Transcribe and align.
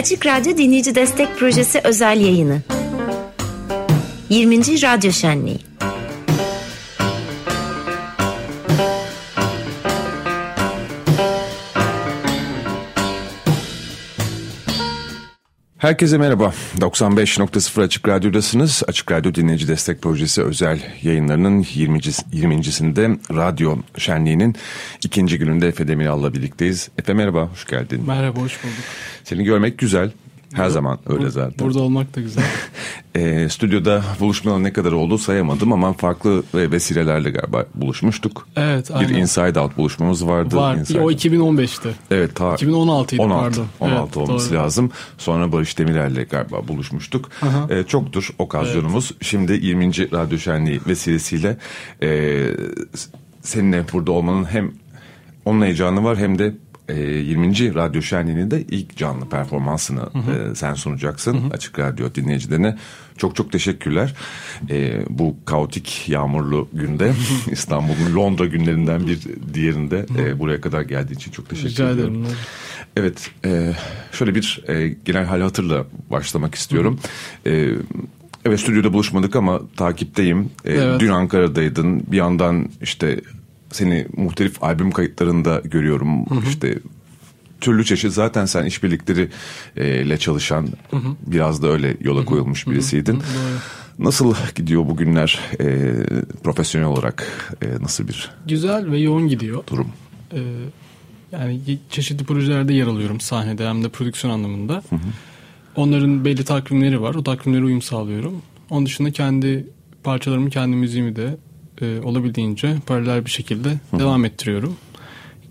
Açık 0.00 0.26
Radyo 0.26 0.56
Dinleyici 0.56 0.94
Destek 0.94 1.38
Projesi 1.38 1.80
özel 1.84 2.20
yayını. 2.20 2.60
20. 4.30 4.56
Radyo 4.82 5.12
Şenliği. 5.12 5.69
Herkese 15.80 16.18
merhaba. 16.18 16.54
95.0 16.78 17.82
Açık 17.82 18.08
Radyo'dasınız. 18.08 18.82
Açık 18.88 19.12
Radyo 19.12 19.34
Dinleyici 19.34 19.68
Destek 19.68 20.02
Projesi 20.02 20.42
özel 20.42 20.80
yayınlarının 21.02 21.66
20. 21.74 21.98
20.sinde 21.98 23.18
Radyo 23.30 23.76
Şenliği'nin 23.98 24.56
ikinci 25.04 25.38
gününde 25.38 25.68
Efe 25.68 25.88
Demiral'la 25.88 26.34
birlikteyiz. 26.34 26.88
Efe 26.98 27.12
merhaba, 27.12 27.42
hoş 27.42 27.66
geldin. 27.66 28.04
Merhaba, 28.06 28.40
hoş 28.40 28.64
bulduk. 28.64 28.74
Seni 29.24 29.44
görmek 29.44 29.78
güzel. 29.78 30.10
Her 30.54 30.68
zaman 30.68 30.98
öyle 31.08 31.24
Bur- 31.24 31.30
zaten. 31.30 31.58
Burada 31.58 31.80
olmak 31.80 32.16
da 32.16 32.20
güzel. 32.20 32.44
E, 33.14 33.48
stüdyoda 33.48 34.02
buluşmalar 34.20 34.62
ne 34.62 34.72
kadar 34.72 34.92
oldu 34.92 35.18
sayamadım 35.18 35.72
ama 35.72 35.92
farklı 35.92 36.42
ve 36.54 36.70
vesilelerle 36.70 37.30
galiba 37.30 37.64
buluşmuştuk. 37.74 38.48
Evet, 38.56 38.90
Bir 38.90 38.94
aynen. 38.94 39.14
Inside 39.14 39.60
Out 39.60 39.76
buluşmamız 39.76 40.26
vardı. 40.26 40.56
Var. 40.56 40.74
Inside- 40.76 41.00
O 41.00 41.10
2015'ti. 41.10 41.88
Evet 42.10 42.34
ta 42.36 42.54
2016 42.54 43.14
'ydı, 43.14 43.22
16, 43.22 43.40
pardon. 43.44 43.66
16 43.80 44.02
Evet, 44.02 44.16
olması 44.16 44.50
doğru. 44.50 44.58
lazım. 44.58 44.90
Sonra 45.18 45.52
Barış 45.52 45.78
Demirer'le 45.78 46.24
galiba 46.30 46.68
buluşmuştuk. 46.68 47.28
Aha. 47.42 47.66
Ee, 47.70 47.82
çoktur 47.82 48.28
okazyonumuz. 48.38 49.12
Şimdi 49.22 49.52
20. 49.52 50.12
Radyo 50.12 50.38
Şenliği 50.38 50.80
vesilesiyle 50.86 51.56
e, 52.02 52.40
seninle 53.42 53.84
burada 53.92 54.12
olmanın 54.12 54.44
hem 54.44 54.72
onun 55.44 55.62
heyecanı 55.64 56.04
var 56.04 56.18
hem 56.18 56.38
de 56.38 56.46
e, 56.46 56.54
20. 56.92 57.74
Radyo 57.74 58.02
Şenliği'nin 58.02 58.50
de 58.50 58.62
ilk 58.62 58.96
canlı 58.96 59.28
performansını 59.28 60.00
e, 60.00 60.54
sen 60.54 60.74
sunacaksın 60.74 61.50
Açık 61.50 61.78
Radyo 61.78 62.14
dinleyicilerine. 62.14 62.78
Çok 63.18 63.36
çok 63.36 63.52
teşekkürler. 63.52 64.14
E, 64.70 65.02
bu 65.08 65.36
kaotik 65.44 66.08
yağmurlu 66.08 66.68
günde 66.72 67.12
İstanbul'un 67.50 68.16
Londra 68.16 68.46
günlerinden 68.46 69.06
bir 69.06 69.18
diğerinde 69.54 70.06
e, 70.18 70.38
buraya 70.38 70.60
kadar 70.60 70.82
geldiği 70.82 71.12
için 71.12 71.30
çok 71.30 71.48
teşekkür 71.48 71.70
Rica 71.70 71.90
ediyorum. 71.90 72.14
ederim. 72.22 72.36
Evet, 72.96 73.30
e, 73.44 73.72
şöyle 74.12 74.34
bir 74.34 74.64
e, 74.68 74.88
genel 75.04 75.24
hal 75.24 75.40
hatırla 75.40 75.84
başlamak 76.10 76.54
istiyorum. 76.54 76.98
E, 77.46 77.68
evet, 78.44 78.60
stüdyoda 78.60 78.92
buluşmadık 78.92 79.36
ama 79.36 79.60
takipteyim. 79.76 80.50
Evet. 80.64 81.00
Dün 81.00 81.08
Ankara'daydın. 81.08 82.02
Bir 82.12 82.16
yandan 82.16 82.68
işte 82.82 83.20
seni 83.70 84.06
muhtelif 84.16 84.62
albüm 84.62 84.90
kayıtlarında 84.90 85.62
görüyorum. 85.64 86.24
İşte 86.48 86.78
türlü 87.60 87.84
çeşit 87.84 88.12
zaten 88.12 88.44
sen 88.44 88.64
işbirlikleri 88.64 89.28
e, 89.76 90.02
ile 90.02 90.18
çalışan 90.18 90.68
biraz 91.26 91.62
da 91.62 91.68
öyle 91.68 91.96
yola 92.00 92.24
koyulmuş 92.24 92.66
birisiydin. 92.66 93.18
Nasıl 93.98 94.34
gidiyor 94.54 94.88
bugünler 94.88 95.40
e, 95.60 95.94
profesyonel 96.44 96.88
olarak 96.88 97.52
e, 97.62 97.82
nasıl 97.82 98.08
bir 98.08 98.30
Güzel 98.46 98.90
ve 98.90 98.98
yoğun 98.98 99.28
gidiyor. 99.28 99.64
durum? 99.70 99.88
Ee, 100.32 100.38
yani 101.32 101.78
çeşitli 101.90 102.24
projelerde 102.24 102.74
yer 102.74 102.86
alıyorum 102.86 103.20
sahnede 103.20 103.68
hem 103.68 103.84
de 103.84 103.88
prodüksiyon 103.88 104.34
anlamında. 104.34 104.82
Onların 105.76 106.24
belli 106.24 106.44
takvimleri 106.44 107.02
var. 107.02 107.14
O 107.14 107.22
takvimlere 107.24 107.64
uyum 107.64 107.82
sağlıyorum. 107.82 108.42
Onun 108.70 108.86
dışında 108.86 109.10
kendi 109.10 109.66
parçalarımı, 110.04 110.50
kendi 110.50 110.76
müziğimi 110.76 111.16
de 111.16 111.36
e, 111.80 112.00
olabildiğince 112.00 112.74
paralel 112.86 113.24
bir 113.24 113.30
şekilde 113.30 113.68
devam 113.98 114.24
ettiriyorum. 114.24 114.76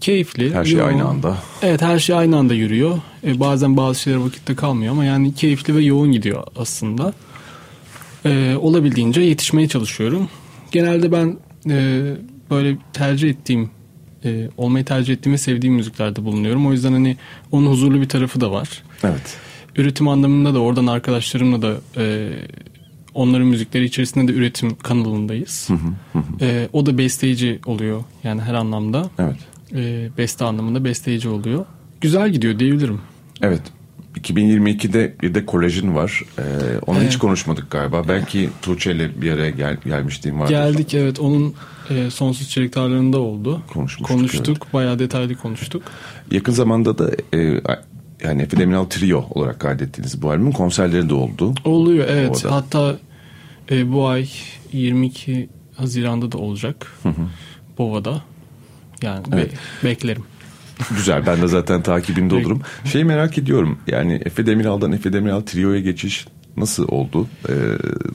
Keyifli. 0.01 0.53
Her 0.53 0.65
şey 0.65 0.73
yoğun. 0.73 0.87
aynı 0.87 1.05
anda. 1.05 1.37
Evet 1.61 1.81
her 1.81 1.99
şey 1.99 2.15
aynı 2.15 2.37
anda 2.37 2.53
yürüyor. 2.53 2.97
E, 3.23 3.39
bazen 3.39 3.77
bazı 3.77 3.99
şeyler 3.99 4.17
vakitte 4.17 4.55
kalmıyor 4.55 4.91
ama 4.91 5.05
yani 5.05 5.33
keyifli 5.33 5.75
ve 5.75 5.81
yoğun 5.81 6.11
gidiyor 6.11 6.43
aslında. 6.55 7.13
E, 8.25 8.55
olabildiğince 8.55 9.21
yetişmeye 9.21 9.67
çalışıyorum. 9.67 10.29
Genelde 10.71 11.11
ben 11.11 11.37
e, 11.69 12.01
böyle 12.49 12.77
tercih 12.93 13.29
ettiğim, 13.29 13.69
e, 14.25 14.49
olmayı 14.57 14.85
tercih 14.85 15.13
ettiğim 15.13 15.33
ve 15.33 15.37
sevdiğim 15.37 15.75
müziklerde 15.75 16.25
bulunuyorum. 16.25 16.67
O 16.67 16.71
yüzden 16.71 16.91
hani 16.91 17.17
onun 17.51 17.71
huzurlu 17.71 18.01
bir 18.01 18.09
tarafı 18.09 18.41
da 18.41 18.51
var. 18.51 18.83
Evet. 19.03 19.37
Üretim 19.75 20.07
anlamında 20.07 20.53
da 20.53 20.59
oradan 20.59 20.87
arkadaşlarımla 20.87 21.61
da 21.61 21.75
e, 21.97 22.29
onların 23.13 23.47
müzikleri 23.47 23.85
içerisinde 23.85 24.33
de 24.33 24.37
üretim 24.37 24.75
kanalındayız. 24.75 25.69
E, 26.41 26.69
o 26.73 26.85
da 26.85 26.97
besteci 26.97 27.59
oluyor 27.65 28.03
yani 28.23 28.41
her 28.41 28.53
anlamda. 28.53 29.09
Evet. 29.19 29.37
E, 29.75 30.09
beste 30.17 30.45
anlamında 30.45 30.83
besteci 30.83 31.29
oluyor. 31.29 31.65
Güzel 32.01 32.29
gidiyor 32.29 32.59
diyebilirim. 32.59 33.01
Evet. 33.41 33.61
2022'de 34.17 35.15
bir 35.21 35.35
de 35.35 35.45
kolajın 35.45 35.95
var. 35.95 36.23
Ee, 36.39 36.41
onu 36.87 36.97
hiç 36.97 37.03
Evet. 37.03 37.17
konuşmadık 37.17 37.71
galiba. 37.71 38.07
Belki 38.07 38.49
Tuğçe 38.61 38.91
ile 38.91 39.21
bir 39.21 39.31
araya 39.31 39.49
gel, 39.49 39.77
gelmişliğim 39.85 40.39
vardı. 40.39 40.49
Geldik 40.51 40.93
evet 40.93 41.19
onun 41.19 41.53
e, 41.89 42.09
sonsuz 42.09 42.49
çeyrek 42.49 42.73
tarlarında 42.73 43.19
oldu. 43.19 43.61
Konuşmuştuk, 43.73 44.07
Konuştuk 44.07 44.73
bayağı 44.73 44.99
detaylı 44.99 45.35
konuştuk. 45.35 45.83
Yakın 46.31 46.53
zamanda 46.53 46.97
da 46.97 47.11
e, 47.33 47.61
yani 48.23 48.41
Efe 48.41 48.59
Trio 48.89 49.25
olarak 49.29 49.59
kaydettiğiniz 49.59 50.21
bu 50.21 50.29
albümün 50.31 50.51
konserleri 50.51 51.09
de 51.09 51.13
oldu. 51.13 51.53
Oluyor 51.65 52.05
evet 52.09 52.41
Orada. 52.45 52.55
hatta 52.55 52.97
e, 53.71 53.91
bu 53.91 54.07
ay 54.07 54.27
22 54.71 55.49
Haziran'da 55.75 56.31
da 56.31 56.37
olacak. 56.37 56.93
Bova'da. 57.77 58.21
Yani 59.01 59.31
be- 59.31 59.35
Evet. 59.35 59.51
beklerim. 59.83 60.23
Güzel 60.97 61.25
ben 61.25 61.41
de 61.41 61.47
zaten 61.47 61.83
takibinde 61.83 62.35
olurum. 62.35 62.61
Şeyi 62.91 63.05
merak 63.05 63.37
ediyorum 63.37 63.77
yani 63.87 64.21
Efe 64.25 64.45
Demiral'dan 64.45 64.91
Efe 64.91 65.13
Demiral 65.13 65.41
Trio'ya 65.41 65.79
geçiş 65.79 66.27
nasıl 66.57 66.87
oldu? 66.87 67.27
Ee, 67.49 67.53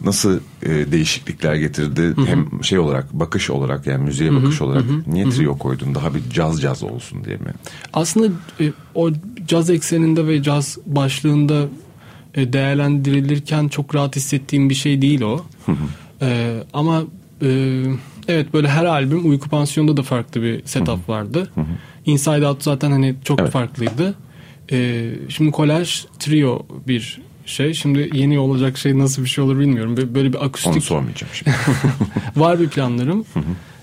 nasıl 0.05 0.41
e, 0.63 0.93
değişiklikler 0.93 1.55
getirdi? 1.55 2.15
Hem 2.27 2.65
şey 2.65 2.79
olarak 2.79 3.13
bakış 3.13 3.51
olarak 3.51 3.87
yani 3.87 4.05
müziğe 4.05 4.35
bakış 4.35 4.63
olarak 4.63 4.85
niye 5.07 5.31
trio 5.31 5.59
koydun? 5.59 5.95
Daha 5.95 6.15
bir 6.15 6.31
caz 6.31 6.61
caz 6.63 6.83
olsun 6.83 7.25
diye 7.25 7.37
mi? 7.37 7.53
Aslında 7.93 8.33
e, 8.61 8.73
o 8.95 9.11
caz 9.49 9.71
ekseninde 9.71 10.27
ve 10.27 10.43
caz 10.43 10.79
başlığında 10.87 11.67
e, 12.35 12.53
değerlendirilirken 12.53 13.69
çok 13.69 13.95
rahat 13.95 14.17
hissettiğim 14.17 14.71
bir 14.71 14.75
şey 14.75 15.03
değil 15.03 15.21
o. 15.23 15.45
E, 16.23 16.59
ama 16.73 17.03
e, 17.43 17.83
evet 18.29 18.55
böyle 18.55 18.69
her 18.69 18.85
albüm 18.85 19.31
Uyku 19.31 19.49
Pansiyon'da 19.49 19.97
da 19.97 20.03
farklı 20.03 20.43
bir 20.43 20.65
setup 20.65 21.09
vardı. 21.09 21.51
Inside 22.07 22.47
Out 22.47 22.63
zaten 22.63 22.91
hani 22.91 23.15
çok 23.25 23.41
Evet. 23.41 23.51
farklıydı. 23.51 24.15
E, 24.73 25.11
şimdi 25.29 25.51
kolaj 25.51 26.05
trio 26.19 26.67
bir 26.89 27.21
şey. 27.47 27.75
Şimdi 27.75 28.11
yeni 28.13 28.39
olacak 28.39 28.79
şey 28.79 28.99
nasıl 28.99 29.23
bir 29.23 29.29
şey 29.29 29.45
olur 29.45 29.59
bilmiyorum. 29.59 29.97
Böyle- 29.97 30.33
bir 30.33 30.39
Onu 30.39 30.45
akustik 30.45 30.85
sormayacağım 30.85 31.33
şimdi. 31.35 31.57
var 32.37 32.61
bir 32.61 32.69
planlarım. 32.69 33.25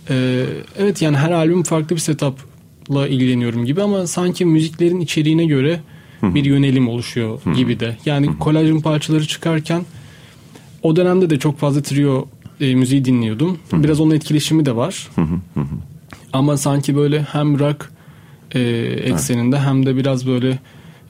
Ee, 0.10 0.46
evet 0.80 1.02
yani 1.02 1.18
her 1.18 1.32
albüm 1.32 1.64
farklı 1.64 1.96
bir 1.96 2.02
setupla 2.02 3.08
ilgileniyorum 3.08 3.66
gibi 3.66 3.82
ama 3.82 4.08
sanki 4.08 4.46
müziklerin 4.46 5.00
içeriğine 5.00 5.46
göre 5.46 5.80
bir 6.24 6.46
yönelim 6.46 6.88
oluşuyor 6.88 7.40
gibi 7.56 7.80
de. 7.80 7.98
Yani 8.06 8.38
kolajın 8.40 8.82
parçaları 8.82 9.28
çıkarken 9.28 9.86
o 10.84 10.96
dönemde 10.96 11.30
de 11.30 11.40
çok 11.40 11.60
fazla 11.60 11.82
trio 11.82 12.28
e, 12.62 12.76
müziği 12.76 13.06
dinliyordum. 13.06 13.60
Biraz 13.74 14.00
onun 14.00 14.16
etkileşimi 14.16 14.66
de 14.66 14.76
var. 14.76 15.10
ama 16.34 16.58
sanki 16.58 16.96
böyle 16.96 17.22
hem 17.22 17.60
rock 17.60 17.92
e, 18.56 18.60
ekseninde 19.04 19.60
hem 19.60 19.86
de 19.86 19.96
biraz 19.98 20.28
böyle 20.28 20.60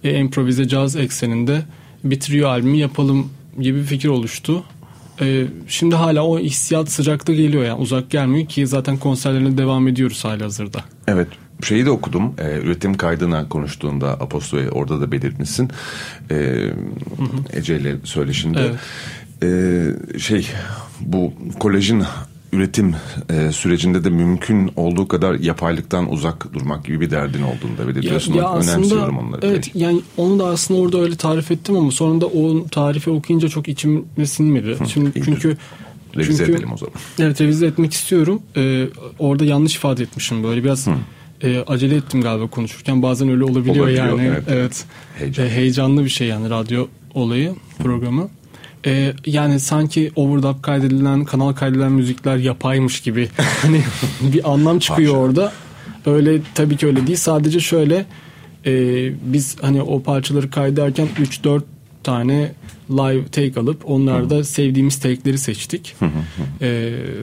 e, 0.03 0.17
improvize 0.19 0.67
caz 0.67 0.95
ekseninde 0.95 1.61
bir 2.03 2.19
trio 2.19 2.47
albümü 2.47 2.77
yapalım 2.77 3.29
gibi 3.59 3.79
bir 3.79 3.85
fikir 3.85 4.09
oluştu. 4.09 4.63
E, 5.21 5.45
şimdi 5.67 5.95
hala 5.95 6.25
o 6.25 6.39
hissiyat 6.39 6.91
sıcakta 6.91 7.33
geliyor 7.33 7.63
yani 7.63 7.79
uzak 7.81 8.09
gelmiyor 8.09 8.47
ki 8.47 8.67
zaten 8.67 8.97
konserlerine 8.97 9.57
devam 9.57 9.87
ediyoruz 9.87 10.25
hala 10.25 10.45
hazırda. 10.45 10.83
Evet 11.07 11.27
şeyi 11.63 11.85
de 11.85 11.89
okudum. 11.89 12.33
Ee, 12.37 12.59
üretim 12.63 12.97
kaydına 12.97 13.49
konuştuğunda 13.49 14.09
Aposto'ya 14.09 14.69
orada 14.69 15.01
da 15.01 15.11
belirtmişsin. 15.11 15.71
Ee, 16.31 16.69
Ece 17.53 17.79
ile 17.79 17.95
söyleşinde. 18.03 18.71
Ee, 19.43 20.19
şey 20.19 20.47
bu 20.99 21.33
kolajın 21.59 22.03
üretim 22.53 22.95
e, 23.29 23.51
sürecinde 23.51 24.03
de 24.03 24.09
mümkün 24.09 24.71
olduğu 24.75 25.07
kadar 25.07 25.33
yapaylıktan 25.35 26.11
uzak 26.11 26.53
durmak 26.53 26.85
gibi 26.85 27.01
bir 27.01 27.11
derdin 27.11 27.41
olduğunu 27.41 27.77
da 27.77 27.87
belirtiyorsun. 27.87 28.33
Önemsiyorum 28.33 29.17
onları. 29.17 29.47
Evet 29.47 29.71
yani 29.75 30.01
onu 30.17 30.39
da 30.39 30.45
aslında 30.45 30.79
orada 30.81 31.01
öyle 31.01 31.15
tarif 31.15 31.51
ettim 31.51 31.75
ama 31.77 31.91
sonunda 31.91 32.25
o 32.27 32.65
tarifi 32.67 33.09
okuyunca 33.09 33.49
çok 33.49 33.67
içime 33.67 34.25
sinmedi. 34.25 34.77
Şimdi 34.93 35.19
iyi. 35.19 35.23
çünkü 35.25 35.57
Revize 36.17 36.37
çünkü- 36.45 36.51
edelim 36.51 36.73
o 36.73 36.77
zaman. 36.77 36.93
Evet 37.19 37.41
revize 37.41 37.65
etmek 37.65 37.93
istiyorum. 37.93 38.41
Ee, 38.57 38.87
orada 39.19 39.45
yanlış 39.45 39.75
ifade 39.75 40.03
etmişim 40.03 40.43
böyle 40.43 40.63
biraz 40.63 40.87
e, 41.43 41.59
acele 41.67 41.95
ettim 41.95 42.21
galiba 42.21 42.47
konuşurken 42.47 43.03
bazen 43.03 43.29
öyle 43.29 43.43
olabiliyor, 43.43 43.75
Olabiliyor, 43.85 44.19
yani. 44.19 44.21
evet. 44.23 44.43
Evet. 44.49 44.85
Heyecan. 45.17 45.45
E, 45.45 45.49
heyecanlı 45.49 46.03
bir 46.05 46.09
şey 46.09 46.27
yani 46.27 46.49
radyo 46.49 46.87
olayı 47.13 47.55
programı. 47.83 48.29
E, 48.85 49.13
yani 49.25 49.59
sanki 49.59 50.11
overdub 50.15 50.61
kaydedilen, 50.61 51.25
kanal 51.25 51.53
kaydedilen 51.53 51.91
müzikler 51.91 52.37
yapaymış 52.37 53.01
gibi. 53.01 53.29
hani 53.61 53.81
bir 54.21 54.51
anlam 54.51 54.79
çıkıyor 54.79 55.15
orada. 55.15 55.51
Öyle 56.05 56.41
tabii 56.55 56.77
ki 56.77 56.87
öyle 56.87 57.07
değil. 57.07 57.17
Sadece 57.17 57.59
şöyle 57.59 58.05
e, 58.65 58.73
biz 59.33 59.55
hani 59.61 59.81
o 59.81 60.03
parçaları 60.03 60.49
kaydederken 60.49 61.07
3-4 61.21 61.61
tane 62.03 62.51
live 62.89 63.25
take 63.25 63.59
alıp 63.59 63.89
onlarda 63.89 64.43
sevdiğimiz 64.43 64.99
take'leri 64.99 65.37
seçtik. 65.37 65.95
Ee, 66.61 66.67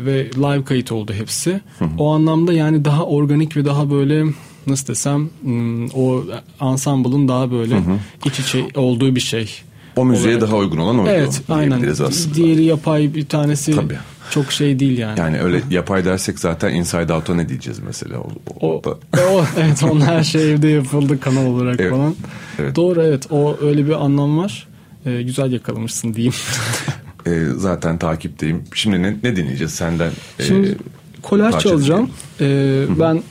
ve 0.04 0.30
live 0.36 0.64
kayıt 0.64 0.92
oldu 0.92 1.12
hepsi. 1.12 1.60
O 1.98 2.12
anlamda 2.12 2.52
yani 2.52 2.84
daha 2.84 3.06
organik 3.06 3.56
ve 3.56 3.64
daha 3.64 3.90
böyle 3.90 4.24
nasıl 4.66 4.86
desem 4.86 5.30
hmm, 5.42 5.88
o 5.88 6.24
ensemble'ın 6.60 7.28
daha 7.28 7.50
böyle 7.50 7.80
iç 8.24 8.40
içe 8.40 8.66
olduğu 8.74 9.14
bir 9.14 9.20
şey. 9.20 9.62
O 9.98 10.04
müziğe 10.04 10.36
olarak. 10.36 10.48
daha 10.48 10.56
uygun 10.56 10.78
olan 10.78 10.98
oydu. 10.98 11.10
Evet 11.10 11.42
aynen. 11.48 11.88
aslında. 11.90 12.34
Diğeri 12.34 12.64
yapay 12.64 13.14
bir 13.14 13.26
tanesi 13.26 13.72
Tabii. 13.74 13.98
çok 14.30 14.52
şey 14.52 14.78
değil 14.78 14.98
yani. 14.98 15.20
Yani 15.20 15.40
öyle 15.40 15.60
yapay 15.70 16.04
dersek 16.04 16.38
zaten 16.38 16.74
Inside 16.74 17.12
Out'a 17.12 17.34
ne 17.34 17.48
diyeceğiz 17.48 17.78
mesela? 17.86 18.18
O, 18.18 18.28
o, 18.60 18.74
O, 18.78 18.84
da- 18.84 18.98
o 19.32 19.44
evet 19.58 19.82
onun 19.82 20.00
her 20.00 20.24
şey 20.24 20.52
evde 20.52 20.68
yapıldı 20.68 21.20
kanal 21.20 21.46
olarak 21.46 21.80
Evet, 21.80 21.90
falan. 21.90 22.14
evet. 22.58 22.76
Doğru 22.76 23.02
evet 23.02 23.26
o 23.32 23.56
öyle 23.62 23.86
bir 23.86 24.04
anlam 24.04 24.38
var. 24.38 24.68
Ee, 25.06 25.22
güzel 25.22 25.52
yakalamışsın 25.52 26.14
diyeyim. 26.14 26.34
e, 27.26 27.44
zaten 27.56 27.98
takipteyim. 27.98 28.62
Şimdi 28.74 29.02
ne, 29.02 29.16
ne 29.22 29.36
dinleyeceğiz 29.36 29.72
senden? 29.72 30.10
e, 30.38 30.42
Şimdi 30.44 30.76
kolaj 31.22 31.52
parça 31.52 31.68
çalacağım. 31.68 32.10
Ee, 32.40 32.84
ben 33.00 33.22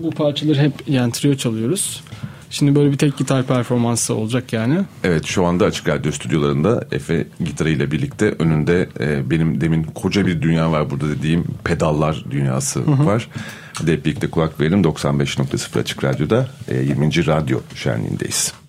bu 0.00 0.10
parçaları 0.10 0.58
hep 0.58 0.72
yani 0.86 1.12
trio 1.12 1.34
çalıyoruz. 1.34 2.02
Şimdi 2.50 2.74
böyle 2.74 2.92
bir 2.92 2.98
tek 2.98 3.16
gitar 3.16 3.46
performansı 3.46 4.14
olacak 4.14 4.52
yani. 4.52 4.80
Evet 5.04 5.24
şu 5.26 5.46
anda 5.46 5.64
Açık 5.64 5.88
Radyo 5.88 6.12
stüdyolarında 6.12 6.84
Efe 6.92 7.26
gitarıyla 7.44 7.90
birlikte 7.90 8.34
önünde 8.38 8.88
e, 9.00 9.30
benim 9.30 9.60
demin 9.60 9.82
koca 9.82 10.26
bir 10.26 10.42
dünya 10.42 10.72
var 10.72 10.90
burada 10.90 11.08
dediğim 11.08 11.44
pedallar 11.64 12.24
dünyası 12.30 13.06
var. 13.06 13.28
Hadi 13.74 13.92
hep 13.92 14.04
birlikte 14.04 14.30
kulak 14.30 14.60
verelim 14.60 14.82
95.0 14.82 15.80
Açık 15.80 16.04
Radyo'da 16.04 16.48
e, 16.68 16.76
20. 16.76 17.26
Radyo 17.26 17.60
Şenliği'ndeyiz. 17.74 18.59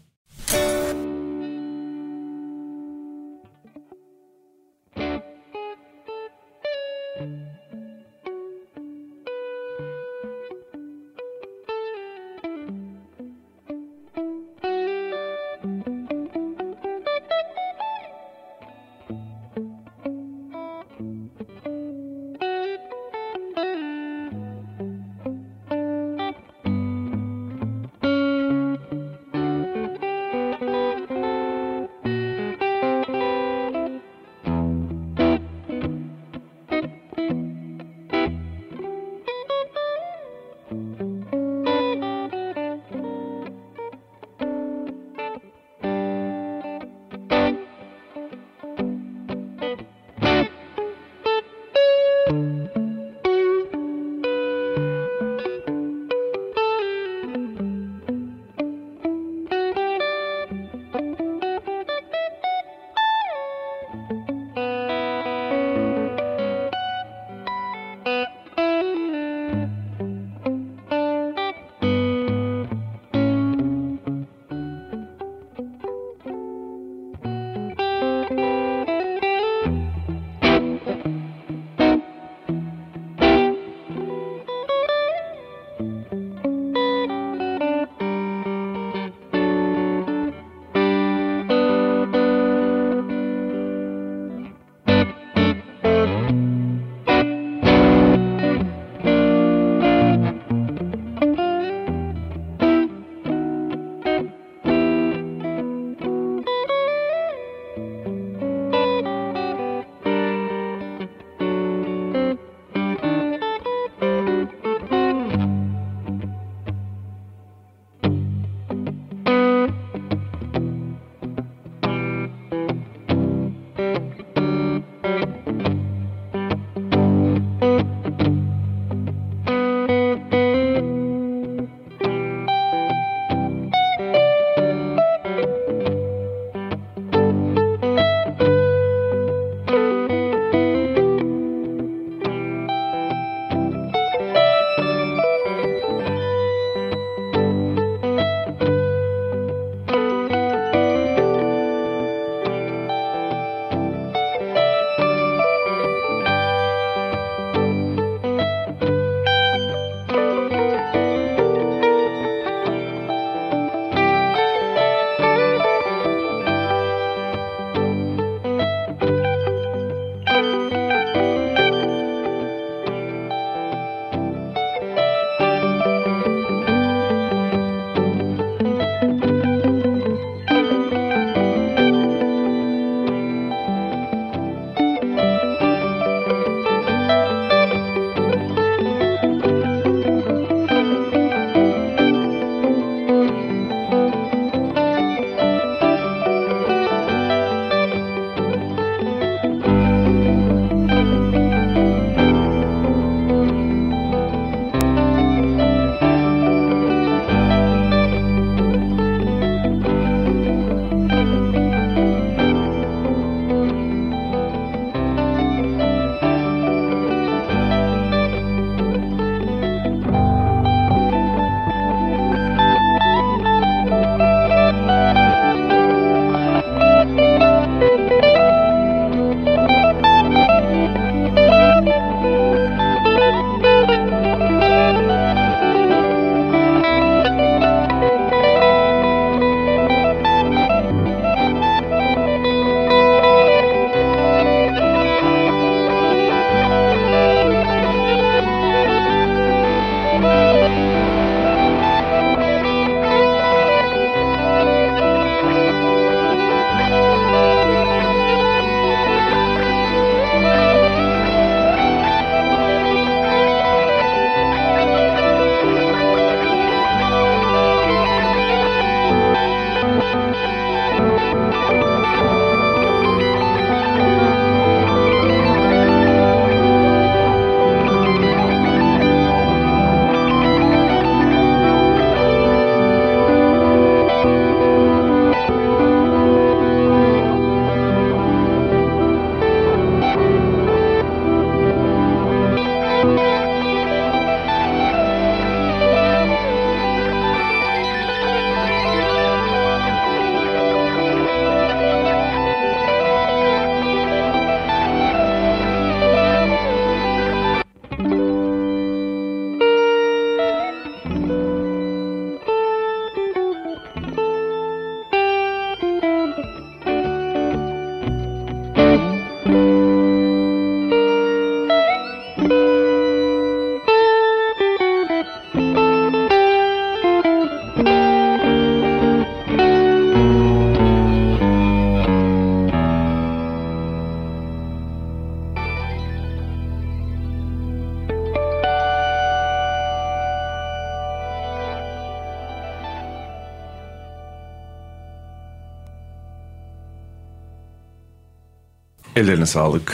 Ellerine 349.22 349.46
sağlık. 349.46 349.94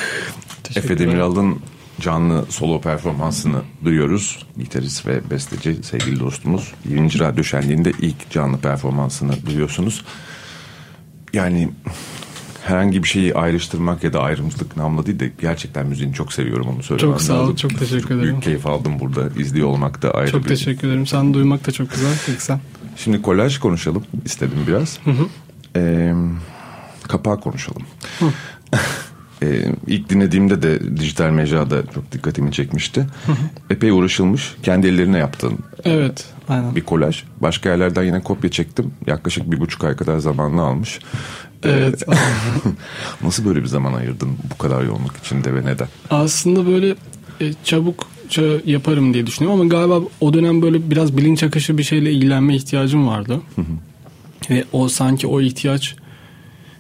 Efe 0.76 1.00
Demiral'ın 1.00 1.60
canlı 2.02 2.46
solo 2.50 2.82
performansını 2.82 3.62
duyuyoruz. 3.84 4.46
Gitarist 4.58 5.08
ve 5.08 5.30
besteci 5.30 5.84
sevgili 5.84 6.20
dostumuz. 6.20 6.74
20. 6.90 7.20
Radyo 7.20 7.44
Şenliği'nde 7.44 7.92
ilk 8.02 8.30
canlı 8.30 8.58
performansını 8.58 9.46
duyuyorsunuz. 9.46 10.06
Yani 11.34 11.70
herhangi 12.64 13.04
bir 13.04 13.08
şeyi 13.08 13.36
ayrıştırmak 13.36 14.04
ya 14.04 14.14
da 14.14 14.20
ayrımcılık 14.22 14.78
namla 14.78 15.06
değil 15.06 15.20
de 15.20 15.32
gerçekten 15.42 15.88
müziğini 15.88 16.14
çok 16.14 16.34
seviyorum 16.34 16.68
onu 16.68 16.84
söylemem 16.84 17.12
Çok 17.12 17.22
sağ 17.22 17.42
ol, 17.42 17.56
çok 17.56 17.80
teşekkür 17.80 18.02
çok 18.02 18.12
ederim. 18.12 18.24
Büyük 18.24 18.44
keyif 18.44 18.66
aldım 18.66 19.00
burada 19.00 19.42
izliyor 19.42 19.68
olmak 19.68 20.02
da 20.02 20.12
ayrı 20.12 20.32
Çok 20.32 20.44
bir... 20.44 20.50
teşekkür 20.50 20.88
ederim. 20.88 21.08
Sen 21.08 21.34
duymak 21.34 21.68
da 21.68 21.72
çok 21.72 21.92
güzel. 21.92 22.14
Sen. 22.38 22.60
Şimdi 22.98 23.22
kolaj 23.22 23.58
konuşalım 23.58 24.04
istedim 24.26 24.60
biraz. 24.68 25.00
Ee, 25.76 26.14
kapağı 27.08 27.40
konuşalım. 27.40 27.84
Ee, 29.44 29.66
ilk 29.88 30.10
dinlediğimde 30.10 30.62
de 30.62 30.98
dijital 30.98 31.30
mecrada 31.30 31.82
çok 31.96 32.12
dikkatimi 32.12 32.52
çekmişti. 32.52 33.06
Epey 33.70 33.92
uğraşılmış. 33.92 34.56
Kendi 34.64 34.88
ellerine 34.88 35.18
yaptığın 35.18 35.60
Evet. 35.86 36.26
Aynen. 36.50 36.76
bir 36.76 36.82
kolaj. 36.82 37.24
Başka 37.42 37.70
yerlerden 37.70 38.04
yine 38.04 38.22
kopya 38.22 38.52
çektim. 38.52 38.92
Yaklaşık 39.08 39.52
bir 39.52 39.60
buçuk 39.60 39.84
ay 39.84 39.96
kadar 39.96 40.18
zamanını 40.20 40.62
almış. 40.62 41.00
Ee, 41.64 41.70
Evet. 41.70 42.04
Nasıl 43.24 43.46
böyle 43.46 43.62
bir 43.62 43.68
zaman 43.68 43.94
ayırdın 43.94 44.30
bu 44.54 44.58
kadar 44.58 44.84
yoğunluk 44.84 45.18
içinde 45.26 45.56
ve 45.56 45.66
neden? 45.66 45.88
Aslında 46.10 46.68
böyle 46.68 46.96
e, 47.42 47.54
çabukça 47.64 48.44
yaparım 48.66 49.14
diye 49.14 49.28
düşünüyorum 49.28 49.62
ama 49.62 49.70
galiba 49.70 50.00
o 50.22 50.34
dönem 50.34 50.62
böyle 50.62 50.90
biraz 50.92 51.18
bilinç 51.18 51.44
akışı 51.44 51.78
bir 51.78 51.84
şeyle 51.84 52.12
ilgilenme 52.12 52.56
ihtiyacım 52.56 53.08
vardı. 53.08 53.42
Ve 54.50 54.64
o 54.72 54.88
sanki 54.90 55.28
o 55.28 55.42
ihtiyaç 55.42 55.96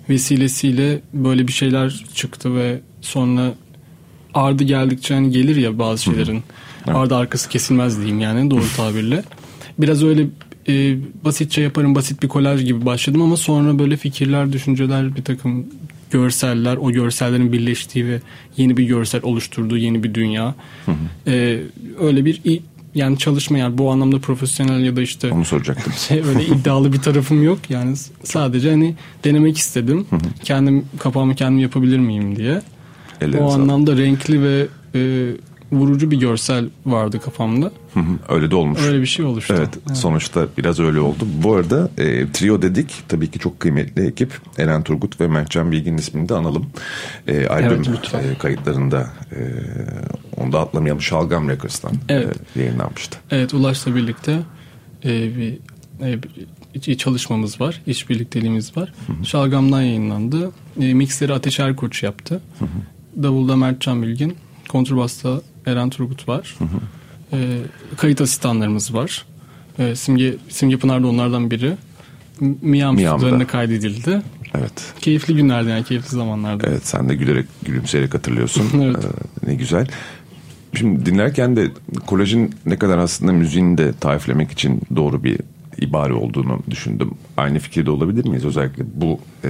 vesilesiyle 0.09 1.01
böyle 1.13 1.47
bir 1.47 1.53
şeyler 1.53 2.05
çıktı 2.13 2.55
ve 2.55 2.79
sonra 3.01 3.53
ardı 4.33 4.63
geldikçe 4.63 5.13
hani 5.13 5.31
gelir 5.31 5.55
ya 5.55 5.79
bazı 5.79 6.03
şeylerin. 6.03 6.43
Ardı 6.87 7.15
arkası 7.15 7.49
kesilmez 7.49 7.97
diyeyim 7.97 8.19
yani 8.19 8.51
doğru 8.51 8.63
tabirle. 8.77 9.23
Biraz 9.79 10.03
öyle 10.03 10.25
e, 10.67 10.95
basitçe 11.25 11.61
yaparım 11.61 11.95
basit 11.95 12.23
bir 12.23 12.27
kolaj 12.27 12.65
gibi 12.65 12.85
başladım 12.85 13.21
ama 13.21 13.37
sonra 13.37 13.79
böyle 13.79 13.97
fikirler, 13.97 14.53
düşünceler, 14.53 15.15
bir 15.15 15.23
takım 15.23 15.65
görseller, 16.11 16.77
o 16.77 16.91
görsellerin 16.91 17.53
birleştiği 17.53 18.07
ve 18.07 18.21
yeni 18.57 18.77
bir 18.77 18.83
görsel 18.83 19.21
oluşturduğu 19.23 19.77
yeni 19.77 20.03
bir 20.03 20.13
dünya. 20.13 20.55
E, 21.27 21.59
öyle 21.99 22.25
bir 22.25 22.41
yani 22.97 23.17
çalışma 23.17 23.57
yani 23.57 23.77
bu 23.77 23.91
anlamda 23.91 24.19
profesyonel 24.19 24.85
ya 24.85 24.95
da 24.95 25.01
işte 25.01 25.31
Onu 25.31 25.45
soracaktım. 25.45 25.93
şey 26.07 26.21
öyle 26.23 26.45
iddialı 26.45 26.93
bir 26.93 27.01
tarafım 27.01 27.43
yok. 27.43 27.59
Yani 27.69 27.95
sadece 28.23 28.69
hani 28.69 28.95
denemek 29.23 29.57
istedim. 29.57 30.07
Kendim 30.43 30.85
kapağımı 30.99 31.35
kendim 31.35 31.59
yapabilir 31.59 31.99
miyim 31.99 32.35
diye. 32.35 32.61
Ellerine 33.21 33.45
o 33.45 33.53
anlamda 33.53 33.97
renkli 33.97 34.41
ve 34.43 34.67
e, 34.95 35.31
vurucu 35.71 36.11
bir 36.11 36.19
görsel 36.19 36.65
vardı 36.85 37.19
kafamda. 37.21 37.71
Hı 37.93 37.99
hı, 37.99 38.19
Öyle 38.29 38.51
de 38.51 38.55
olmuş. 38.55 38.79
Öyle 38.81 39.01
bir 39.01 39.05
şey 39.05 39.25
oluştu. 39.25 39.55
Evet, 39.57 39.97
sonuçta 39.97 40.47
biraz 40.57 40.79
öyle 40.79 40.99
oldu. 40.99 41.27
Bu 41.43 41.53
arada 41.55 41.89
e, 41.97 42.31
trio 42.31 42.61
dedik. 42.61 43.03
Tabii 43.07 43.31
ki 43.31 43.39
çok 43.39 43.59
kıymetli 43.59 44.07
ekip. 44.07 44.39
Eren 44.57 44.83
Turgut 44.83 45.21
ve 45.21 45.27
Mertcan 45.27 45.71
Bilgin'in 45.71 45.97
ismini 45.97 46.29
de 46.29 46.33
analım. 46.33 46.65
E, 47.27 47.47
albüm 47.47 47.83
Evet, 48.13 48.13
e, 48.35 48.37
kayıtlarında 48.37 49.09
e, 49.31 49.39
onu 50.41 50.51
da 50.51 50.59
atlamayalım. 50.59 51.01
Şalgam 51.01 51.49
Records'tan 51.49 51.91
Evet. 52.09 52.35
e, 52.57 52.59
yayınlanmıştı. 52.61 53.17
Evet 53.31 53.53
Ulaş'la 53.53 53.95
birlikte 53.95 54.39
e, 55.05 55.37
bir, 55.37 55.57
e, 56.01 56.19
bir 56.87 56.97
çalışmamız 56.97 57.61
var. 57.61 57.81
İş 57.87 58.09
birlikteliğimiz 58.09 58.77
var. 58.77 58.93
Şalgam'dan 59.23 59.81
yayınlandı. 59.81 60.51
E, 60.81 60.93
mixleri 60.93 61.33
Ateş 61.33 61.59
Erkoç 61.59 62.03
yaptı. 62.03 62.41
Davulda 63.23 63.55
Mertcan 63.55 64.01
Bilgin. 64.03 64.35
Kontrbasta 64.69 65.41
Eren 65.67 65.89
Turgut 65.89 66.27
var. 66.27 66.55
E, 67.33 67.37
kayıt 67.97 68.21
asistanlarımız 68.21 68.93
var. 68.93 69.25
E, 69.79 69.95
Simge, 69.95 70.35
Simge 70.49 70.77
Pınar 70.77 71.03
da 71.03 71.07
onlardan 71.07 71.51
biri. 71.51 71.73
M- 72.39 72.55
Miam 72.61 72.95
Miam'da. 72.95 73.17
stüdyolarında 73.17 73.47
kaydedildi. 73.47 74.21
Evet. 74.57 74.93
Keyifli 75.01 75.35
günlerdi 75.35 75.69
yani 75.69 75.83
keyifli 75.83 76.09
zamanlardı. 76.09 76.67
Evet 76.69 76.87
sen 76.87 77.09
de 77.09 77.15
gülerek 77.15 77.45
gülümseyerek 77.65 78.13
hatırlıyorsun. 78.13 78.63
Evet. 78.83 79.05
Ee, 79.05 79.49
ne 79.51 79.55
güzel. 79.55 79.87
Şimdi 80.73 81.05
dinlerken 81.05 81.55
de 81.55 81.67
kolajın 82.05 82.51
ne 82.65 82.77
kadar 82.79 82.97
aslında 82.97 83.33
müziğini 83.33 83.77
de 83.77 83.93
tariflemek 83.99 84.51
için 84.51 84.81
doğru 84.95 85.23
bir 85.23 85.39
ibare 85.81 86.13
olduğunu 86.13 86.59
düşündüm. 86.69 87.11
Aynı 87.37 87.59
fikirde 87.59 87.91
olabilir 87.91 88.25
miyiz? 88.27 88.45
Özellikle 88.45 88.83
bu 88.93 89.19
e, 89.43 89.49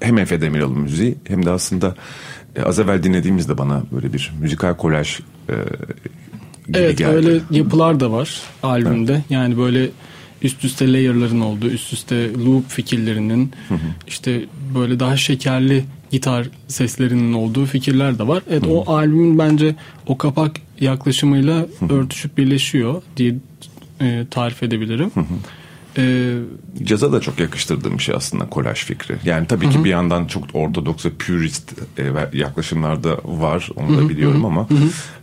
hem 0.00 0.18
Efe 0.18 0.40
Demiral'ın 0.40 0.78
müziği 0.78 1.14
hem 1.24 1.46
de 1.46 1.50
aslında 1.50 1.94
e, 2.56 2.62
az 2.62 2.78
evvel 2.78 3.02
dinlediğimizde 3.02 3.58
bana 3.58 3.82
böyle 3.92 4.12
bir 4.12 4.32
müzikal 4.40 4.74
kolaj 4.74 5.20
e, 5.48 5.52
gibi 6.66 6.78
Evet 6.78 6.98
geldi. 6.98 7.16
öyle 7.16 7.40
yapılar 7.50 8.00
da 8.00 8.12
var 8.12 8.40
albümde. 8.62 9.22
Yani 9.30 9.58
böyle 9.58 9.88
üst 10.42 10.64
üste 10.64 10.92
layer'ların 10.92 11.40
olduğu, 11.40 11.66
üst 11.66 11.92
üste 11.92 12.34
loop 12.34 12.68
fikirlerinin 12.70 13.52
işte 14.06 14.44
böyle 14.74 15.00
daha 15.00 15.16
şekerli 15.16 15.84
gitar 16.10 16.48
seslerinin 16.68 17.32
olduğu 17.32 17.66
fikirler 17.66 18.18
de 18.18 18.26
var. 18.28 18.42
Evet 18.50 18.64
o 18.68 18.94
albümün 18.96 19.38
bence 19.38 19.74
o 20.06 20.18
kapak 20.18 20.50
yaklaşımıyla 20.80 21.66
örtüşüp 21.90 22.38
birleşiyor 22.38 23.02
diye 23.16 23.34
e, 24.00 24.26
tarif 24.30 24.62
edebilirim. 24.62 25.10
E, 25.98 26.34
Caza 26.84 27.12
da 27.12 27.20
çok 27.20 27.40
yakıştırdığım 27.40 27.98
bir 27.98 28.02
şey 28.02 28.14
aslında 28.14 28.46
kolaj 28.46 28.84
fikri. 28.84 29.16
Yani 29.24 29.46
tabii 29.46 29.70
ki 29.70 29.84
bir 29.84 29.90
yandan 29.90 30.26
çok 30.26 30.44
ortodoks 30.54 31.06
ve 31.06 31.10
purist 31.10 31.72
e, 31.98 32.38
yaklaşımlarda 32.38 33.18
var. 33.24 33.68
Onu 33.76 33.98
da 33.98 34.08
biliyorum 34.08 34.44
ama 34.44 34.68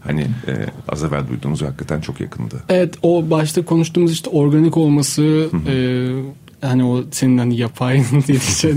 hani 0.04 0.22
e, 0.22 0.54
az 0.90 1.04
evvel 1.04 1.28
duyduğumuz 1.28 1.62
hakikaten 1.62 2.02
çok 2.02 2.20
yakındı. 2.20 2.64
Evet 2.70 2.96
o 3.02 3.30
başta 3.30 3.66
konuştuğumuz 3.66 4.12
işte 4.12 4.30
organik 4.30 4.78
olması 4.78 5.50
e, 5.68 5.76
hani 6.62 6.84
o 6.84 7.04
senin 7.12 7.38
hani 7.38 7.58
yapay 7.58 7.98
dedikçe 8.28 8.74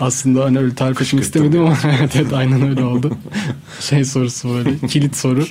aslında 0.00 0.44
hani 0.44 0.58
öyle 0.58 0.74
tarif 0.74 1.02
etmek 1.02 1.24
istemedim 1.24 1.60
ama 1.60 1.76
evet, 1.98 2.16
evet 2.16 2.32
aynen 2.32 2.68
öyle 2.68 2.84
oldu. 2.84 3.16
şey 3.80 4.04
sorusu 4.04 4.48
böyle 4.48 4.78
kilit 4.88 5.16
soru. 5.16 5.44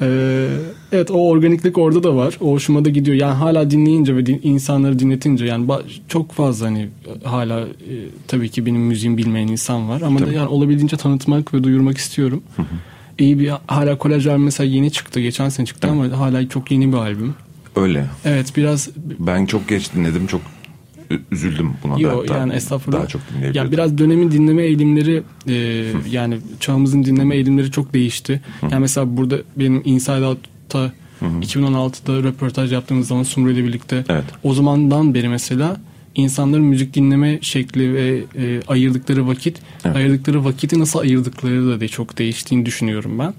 E, 0.00 0.48
evet 0.92 1.10
o 1.10 1.28
organiklik 1.28 1.78
orada 1.78 2.02
da 2.02 2.16
var. 2.16 2.38
O 2.40 2.52
hoşuma 2.52 2.84
da 2.84 2.88
gidiyor. 2.90 3.16
Yani 3.16 3.34
hala 3.34 3.70
dinleyince 3.70 4.16
ve 4.16 4.26
din- 4.26 4.40
insanları 4.42 4.98
dinletince 4.98 5.44
yani 5.44 5.68
çok 6.08 6.32
fazla 6.32 6.66
hani 6.66 6.88
hala 7.24 7.60
e, 7.60 7.66
tabii 8.28 8.48
ki 8.48 8.66
benim 8.66 8.80
müziğimi 8.80 9.18
bilmeyen 9.18 9.48
insan 9.48 9.88
var 9.88 10.00
ama 10.00 10.20
da 10.20 10.32
yani 10.32 10.48
olabildiğince 10.48 10.96
tanıtmak 10.96 11.54
ve 11.54 11.64
duyurmak 11.64 11.98
istiyorum. 11.98 12.42
İyi 13.18 13.38
bir 13.38 13.52
hala 13.66 13.98
kolaj 13.98 14.26
mesela 14.26 14.70
yeni 14.70 14.90
çıktı. 14.90 15.20
Geçen 15.20 15.48
sene 15.48 15.66
çıktı 15.66 15.88
ama 15.88 16.18
hala 16.18 16.48
çok 16.48 16.70
yeni 16.70 16.92
bir 16.92 16.96
albüm. 16.96 17.34
Öyle. 17.76 18.06
Evet 18.24 18.52
biraz 18.56 18.90
Ben 19.18 19.46
çok 19.46 19.68
geç 19.68 19.94
dinledim. 19.94 20.26
Çok 20.26 20.40
üzüldüm 21.32 21.70
buna 21.84 21.96
da. 21.96 22.00
Yo, 22.00 22.22
hatta. 22.22 22.36
yani 22.38 22.52
estağfurullah. 22.52 22.98
Daha 22.98 23.08
çok 23.08 23.20
dinleyebilirdim. 23.30 23.64
Ya 23.64 23.72
biraz 23.72 23.98
dönemin 23.98 24.30
dinleme 24.30 24.62
eğilimleri 24.62 25.22
e, 25.48 25.54
yani 26.10 26.38
çağımızın 26.60 27.04
dinleme 27.04 27.34
eğilimleri 27.34 27.70
çok 27.70 27.94
değişti. 27.94 28.40
Yani 28.62 28.80
mesela 28.80 29.16
burada 29.16 29.38
benim 29.56 29.82
Inside 29.84 30.24
Out'ta 30.78 30.92
2016'da 31.42 32.22
röportaj 32.22 32.72
yaptığımız 32.72 33.08
zaman 33.08 33.22
Sumru 33.22 33.50
ile 33.50 33.64
birlikte 33.64 34.04
Evet. 34.08 34.24
o 34.42 34.54
zamandan 34.54 35.14
beri 35.14 35.28
mesela 35.28 35.76
insanların 36.14 36.64
müzik 36.64 36.94
dinleme 36.94 37.38
şekli 37.42 37.94
ve 37.94 38.22
e, 38.36 38.60
ayırdıkları 38.68 39.28
vakit 39.28 39.60
Evet. 39.84 39.96
ayırdıkları 39.96 40.44
vakiti 40.44 40.78
nasıl 40.78 40.98
ayırdıkları 40.98 41.66
da 41.66 41.80
de 41.80 41.88
çok 41.88 42.18
değiştiğini 42.18 42.66
düşünüyorum 42.66 43.18
ben. 43.18 43.34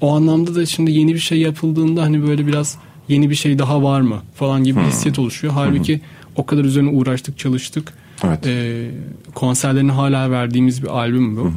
O 0.00 0.16
anlamda 0.16 0.54
da 0.54 0.66
şimdi 0.66 0.90
yeni 0.92 1.14
bir 1.14 1.18
şey 1.18 1.38
yapıldığında 1.38 2.02
hani 2.02 2.26
böyle 2.26 2.46
biraz 2.46 2.78
yeni 3.08 3.30
bir 3.30 3.34
şey 3.34 3.58
daha 3.58 3.82
var 3.82 4.00
mı 4.00 4.16
falan 4.34 4.64
gibi 4.64 4.80
bir 4.80 4.84
hissiyat 4.84 5.18
oluşuyor. 5.18 5.52
Halbuki 5.52 6.00
o 6.36 6.46
kadar 6.46 6.64
üzerine 6.64 6.90
uğraştık 6.90 7.38
çalıştık. 7.38 7.92
Evet. 8.24 8.46
E, 8.46 8.86
konserlerini 9.34 9.92
hala 9.92 10.30
verdiğimiz 10.30 10.82
bir 10.82 10.88
albüm 10.98 11.36
bu. 11.36 11.52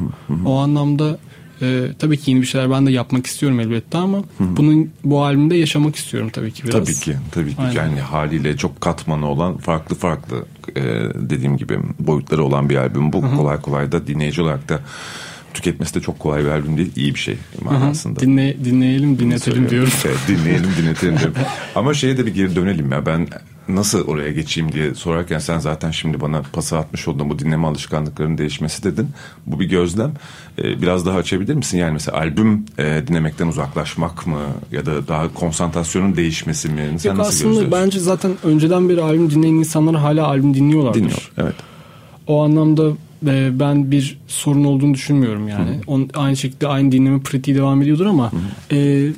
O 0.46 0.58
anlamda 0.58 1.18
e, 1.62 1.88
tabii 1.98 2.16
ki 2.16 2.30
yeni 2.30 2.40
bir 2.40 2.46
şeyler 2.46 2.70
ben 2.70 2.86
de 2.86 2.90
yapmak 2.90 3.26
istiyorum 3.26 3.60
elbette 3.60 3.98
ama 3.98 4.22
bunun 4.40 4.90
bu 5.04 5.24
albümde 5.24 5.56
yaşamak 5.56 5.96
istiyorum 5.96 6.30
tabii 6.32 6.52
ki 6.52 6.64
biraz. 6.64 6.72
Tabii 6.72 6.94
ki, 6.94 7.16
tabii 7.32 7.50
ki. 7.50 7.62
Aynen. 7.62 7.74
Yani 7.74 8.00
haliyle 8.00 8.56
çok 8.56 8.80
katmanı 8.80 9.28
olan 9.28 9.56
farklı 9.56 9.96
farklı 9.96 10.44
e, 10.76 10.82
dediğim 11.14 11.56
gibi 11.56 11.78
boyutları 11.98 12.44
olan 12.44 12.68
bir 12.68 12.76
albüm. 12.76 13.12
Bu 13.12 13.36
kolay 13.36 13.60
kolay 13.60 13.92
da 13.92 14.06
dinleyici 14.06 14.42
olarak 14.42 14.68
da 14.68 14.80
tüketmesi 15.54 15.94
de 15.94 16.00
çok 16.00 16.18
kolay 16.18 16.44
bir 16.44 16.48
albüm 16.48 16.76
değil. 16.76 16.92
iyi 16.96 17.14
bir 17.14 17.18
şey 17.18 17.36
manasında. 17.62 18.20
Dinle, 18.20 18.64
dinleyelim, 18.64 19.18
dinletelim 19.18 19.70
diyoruz. 19.70 20.02
Evet, 20.04 20.18
dinleyelim 20.28 20.70
dinletelim 20.78 21.18
diyorum. 21.18 21.34
Ama 21.74 21.94
şeye 21.94 22.16
de 22.16 22.26
bir 22.26 22.34
geri 22.34 22.56
dönelim 22.56 22.92
ya 22.92 23.06
ben 23.06 23.28
nasıl 23.68 24.06
oraya 24.06 24.32
geçeyim 24.32 24.72
diye 24.72 24.94
sorarken 24.94 25.38
sen 25.38 25.58
zaten 25.58 25.90
şimdi 25.90 26.20
bana 26.20 26.42
pası 26.52 26.78
atmış 26.78 27.08
oldun 27.08 27.30
bu 27.30 27.38
dinleme 27.38 27.66
alışkanlıklarının 27.66 28.38
değişmesi 28.38 28.84
dedin. 28.84 29.08
Bu 29.46 29.60
bir 29.60 29.68
gözlem. 29.68 30.12
Ee, 30.58 30.82
biraz 30.82 31.06
daha 31.06 31.18
açabilir 31.18 31.54
misin? 31.54 31.78
Yani 31.78 31.92
mesela 31.92 32.18
albüm 32.18 32.64
e, 32.78 33.02
dinlemekten 33.06 33.46
uzaklaşmak 33.46 34.26
mı 34.26 34.40
ya 34.72 34.86
da 34.86 35.08
daha 35.08 35.34
konsantrasyonun 35.34 36.16
değişmesi 36.16 36.68
mi? 36.68 36.94
Sen 36.98 37.10
Yok 37.10 37.18
nasıl 37.18 37.50
aslında 37.50 37.72
bence 37.72 37.98
zaten 37.98 38.32
önceden 38.44 38.88
beri 38.88 39.02
albüm 39.02 39.30
dinleyen 39.30 39.54
insanlar 39.54 39.96
hala 39.96 40.26
albüm 40.26 40.54
dinliyorlardır. 40.54 41.00
Dinliyor. 41.00 41.32
Evet. 41.38 41.54
O 42.26 42.44
anlamda 42.44 42.92
e, 43.26 43.60
ben 43.60 43.90
bir 43.90 44.18
sorun 44.26 44.64
olduğunu 44.64 44.94
düşünmüyorum 44.94 45.48
yani. 45.48 45.70
On, 45.86 46.08
aynı 46.14 46.36
şekilde 46.36 46.68
aynı 46.68 46.92
dinleme 46.92 47.20
pratiği 47.20 47.56
devam 47.56 47.82
ediyordur 47.82 48.06
ama 48.06 48.30
e, 48.72 49.08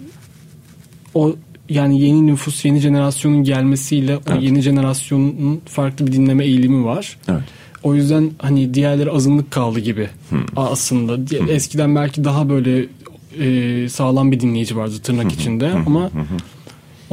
o 1.15 1.35
yani 1.69 2.01
yeni 2.01 2.27
nüfus, 2.27 2.65
yeni 2.65 2.79
jenerasyonun 2.81 3.45
gelmesiyle 3.45 4.13
Evet. 4.13 4.39
o 4.39 4.41
yeni 4.41 4.61
jenerasyonun 4.63 5.61
farklı 5.67 6.07
bir 6.07 6.13
dinleme 6.13 6.45
eğilimi 6.45 6.85
var. 6.85 7.17
Evet. 7.29 7.43
O 7.83 7.95
yüzden 7.95 8.31
hani 8.39 8.75
diğerleri 8.75 9.11
azınlık 9.11 9.51
kaldı 9.51 9.81
gibi 9.81 10.09
aslında. 10.57 11.27
Di- 11.27 11.43
Eskiden 11.51 11.97
belki 11.97 12.25
daha 12.25 12.49
böyle 12.49 12.87
e, 13.41 13.89
sağlam 13.89 14.33
bir 14.33 14.41
dinleyici 14.41 14.77
vardı 14.77 14.95
tırnak 15.03 15.33
içinde 15.33 15.71
ama 15.87 16.11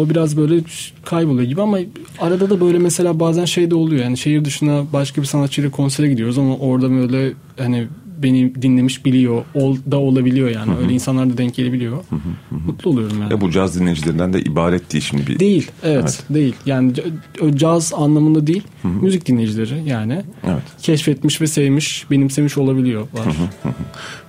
o 0.01 0.09
biraz 0.09 0.37
böyle 0.37 0.61
kayboluyor 1.05 1.47
gibi 1.47 1.61
ama 1.61 1.77
arada 2.19 2.49
da 2.49 2.61
böyle 2.61 2.79
mesela 2.79 3.19
bazen 3.19 3.45
şey 3.45 3.71
de 3.71 3.75
oluyor 3.75 4.03
yani 4.03 4.17
şehir 4.17 4.45
dışına 4.45 4.85
başka 4.93 5.21
bir 5.21 5.27
sanatçıyla 5.27 5.71
konsere 5.71 6.09
gidiyoruz 6.09 6.37
ama 6.37 6.57
orada 6.57 6.89
böyle 6.89 7.33
hani 7.57 7.87
beni 8.23 8.61
dinlemiş 8.61 9.05
biliyor 9.05 9.43
ol, 9.53 9.77
da 9.91 9.97
olabiliyor 9.97 10.49
yani 10.49 10.75
öyle 10.81 10.93
insanlar 10.93 11.29
da 11.29 11.37
denk 11.37 11.55
gelebiliyor. 11.55 11.97
Mutlu 12.51 12.89
oluyorum 12.89 13.21
yani. 13.21 13.33
Ya 13.33 13.41
bu 13.41 13.51
caz 13.51 13.79
dinleyicilerinden 13.79 14.33
de 14.33 14.41
ibaret 14.41 14.93
değil 14.93 15.03
şimdi 15.03 15.27
bir. 15.27 15.39
Değil, 15.39 15.71
evet, 15.83 16.01
Evet. 16.01 16.23
değil. 16.29 16.55
Yani 16.65 16.93
caz 17.55 17.93
anlamında 17.93 18.47
değil, 18.47 18.63
müzik 18.83 19.27
dinleyicileri 19.27 19.89
yani 19.89 20.21
Evet. 20.43 20.63
keşfetmiş 20.81 21.41
ve 21.41 21.47
sevmiş, 21.47 22.05
benimsemiş 22.11 22.57
olabiliyor 22.57 23.01
var. 23.01 23.35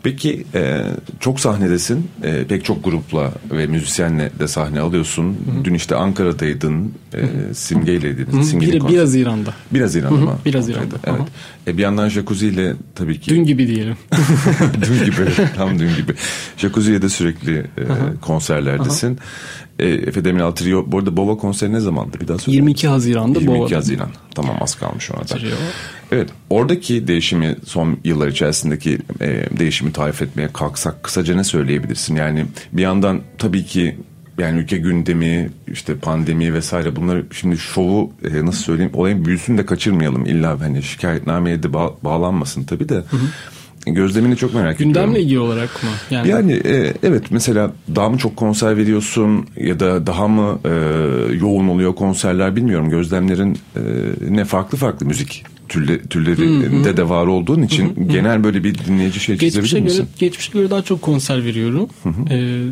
Peki 0.03 0.45
e, 0.55 0.83
çok 1.21 1.41
sahnedesin. 1.41 2.11
E, 2.23 2.45
pek 2.45 2.65
çok 2.65 2.85
grupla 2.85 3.33
ve 3.53 3.67
müzisyenle 3.67 4.31
de 4.39 4.49
sahne 4.49 4.81
alıyorsun. 4.81 5.37
Dün 5.65 5.75
işte 5.75 5.95
Ankara'daydın. 5.97 6.93
E, 7.15 7.55
Simge'yleydin. 7.55 8.43
Simge'nin 8.43 8.73
Bir, 8.73 8.79
konseri. 8.79 8.97
1 8.97 9.01
Haziran'da. 9.01 9.55
Biraz 9.73 9.97
İran'da 9.97 10.15
Hı 10.15 10.21
hı, 10.21 10.25
mı? 10.25 10.39
bir 10.45 10.55
Haziran'da. 10.55 10.95
Evet. 11.07 11.21
E, 11.67 11.77
bir 11.79 11.83
yandan 11.83 12.09
Jacuzzi 12.09 12.47
ile 12.47 12.75
tabii 12.95 13.21
ki. 13.21 13.31
Dün 13.31 13.45
gibi 13.45 13.67
diyelim. 13.67 13.97
dün 14.89 15.05
gibi. 15.05 15.31
Tam 15.57 15.79
dün 15.79 15.97
gibi. 15.97 16.15
Jacuzzi'ye 16.57 17.03
de 17.03 17.09
sürekli 17.09 17.59
e, 17.59 17.65
konserlerdesin. 18.21 19.19
E, 19.79 19.89
Efe 19.89 20.25
Demiral 20.25 20.51
Trio. 20.51 20.85
Bu 20.93 20.99
arada 20.99 21.17
Bova 21.17 21.37
konseri 21.37 21.73
ne 21.73 21.81
zamandı? 21.81 22.21
Bir 22.21 22.29
daha 22.29 22.39
söyle. 22.39 22.57
22 22.57 22.89
Haziran'da 22.89 23.39
22 23.39 23.61
Bova'da. 23.61 23.77
Haziran. 23.77 24.09
Tamam 24.35 24.57
az 24.61 24.75
kalmış 24.75 25.11
ona 25.11 25.21
da. 25.21 25.25
Evet 26.13 26.31
oradaki 26.51 27.07
değişimi 27.09 27.57
son 27.67 27.97
yıllar 28.05 28.29
içerisindeki 28.29 28.99
e, 29.21 29.47
değişimi 29.59 29.93
tarif 29.93 30.23
etmeye 30.23 30.49
kalksak 30.53 31.03
kısaca 31.03 31.35
ne 31.37 31.45
söyleyebilirsin? 31.45 32.17
Yani 32.17 32.47
bir 32.73 32.83
yandan 32.83 33.21
tabii 33.39 33.65
ki 33.65 33.97
yani 34.39 34.61
ülke 34.61 34.77
gündemi 34.79 35.51
işte 35.73 35.97
pandemi 35.97 36.55
vesaire 36.55 36.97
bunları 36.97 37.27
şimdi 37.33 37.59
şovu 37.59 38.13
e, 38.25 38.47
nasıl 38.47 38.63
söyleyeyim 38.63 38.93
olayın 38.95 39.25
büyüsünü 39.25 39.59
de 39.59 39.67
kaçırmayalım 39.67 40.27
illa 40.27 40.61
hani 40.61 40.83
şikayetnameye 40.83 41.63
de 41.63 41.67
ba- 41.67 41.93
bağlanmasın 42.05 42.65
tabii 42.65 42.89
de 42.89 43.03
gözlemini 43.87 44.37
çok 44.37 44.55
merak 44.55 44.77
ediyorum. 44.77 44.95
Gündemle 44.95 45.21
ilgili 45.21 45.39
olarak 45.39 45.83
mı? 45.83 45.89
Yani, 46.11 46.29
Yani 46.29 46.53
e, 46.53 46.95
evet 47.03 47.23
mesela 47.31 47.73
daha 47.95 48.09
mı 48.09 48.19
çok 48.19 48.37
konser 48.37 48.77
veriyorsun 48.77 49.47
ya 49.57 49.81
da 49.81 50.07
daha 50.07 50.29
mı 50.29 50.59
e, 50.65 50.69
yoğun 51.35 51.69
oluyor 51.69 51.95
konserler 51.95 52.57
bilmiyorum. 52.57 52.91
Gözlemlerin 52.91 53.59
e, 53.77 53.81
ne 54.31 54.45
farklı 54.45 54.79
farklı 54.79 55.07
müzik 55.07 55.45
türle, 55.69 56.03
türlerinde 56.03 56.97
de 56.97 57.09
var 57.09 57.27
olduğun 57.27 57.63
için 57.63 58.09
genel 58.09 58.45
böyle 58.45 58.65
bir 58.65 58.75
dinleyici 58.75 59.21
şey 59.21 59.37
geçmişe 59.37 59.63
çizebilir 59.63 59.73
göre, 59.73 59.85
misin? 59.85 60.09
geçmişe 60.19 60.53
göre 60.53 60.71
daha 60.71 60.83
çok 60.83 61.03
konser 61.03 61.45
veriyorum. 61.45 61.89
Ee, 62.31 62.63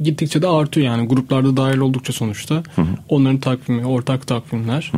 gittikçe 0.00 0.42
de 0.42 0.48
artıyor 0.48 0.86
yani 0.86 1.08
gruplarda 1.08 1.56
dahil 1.56 1.78
oldukça 1.78 2.12
sonuçta. 2.12 2.62
Onların 3.08 3.38
takvimi, 3.38 3.86
ortak 3.86 4.26
takvimler. 4.26 4.92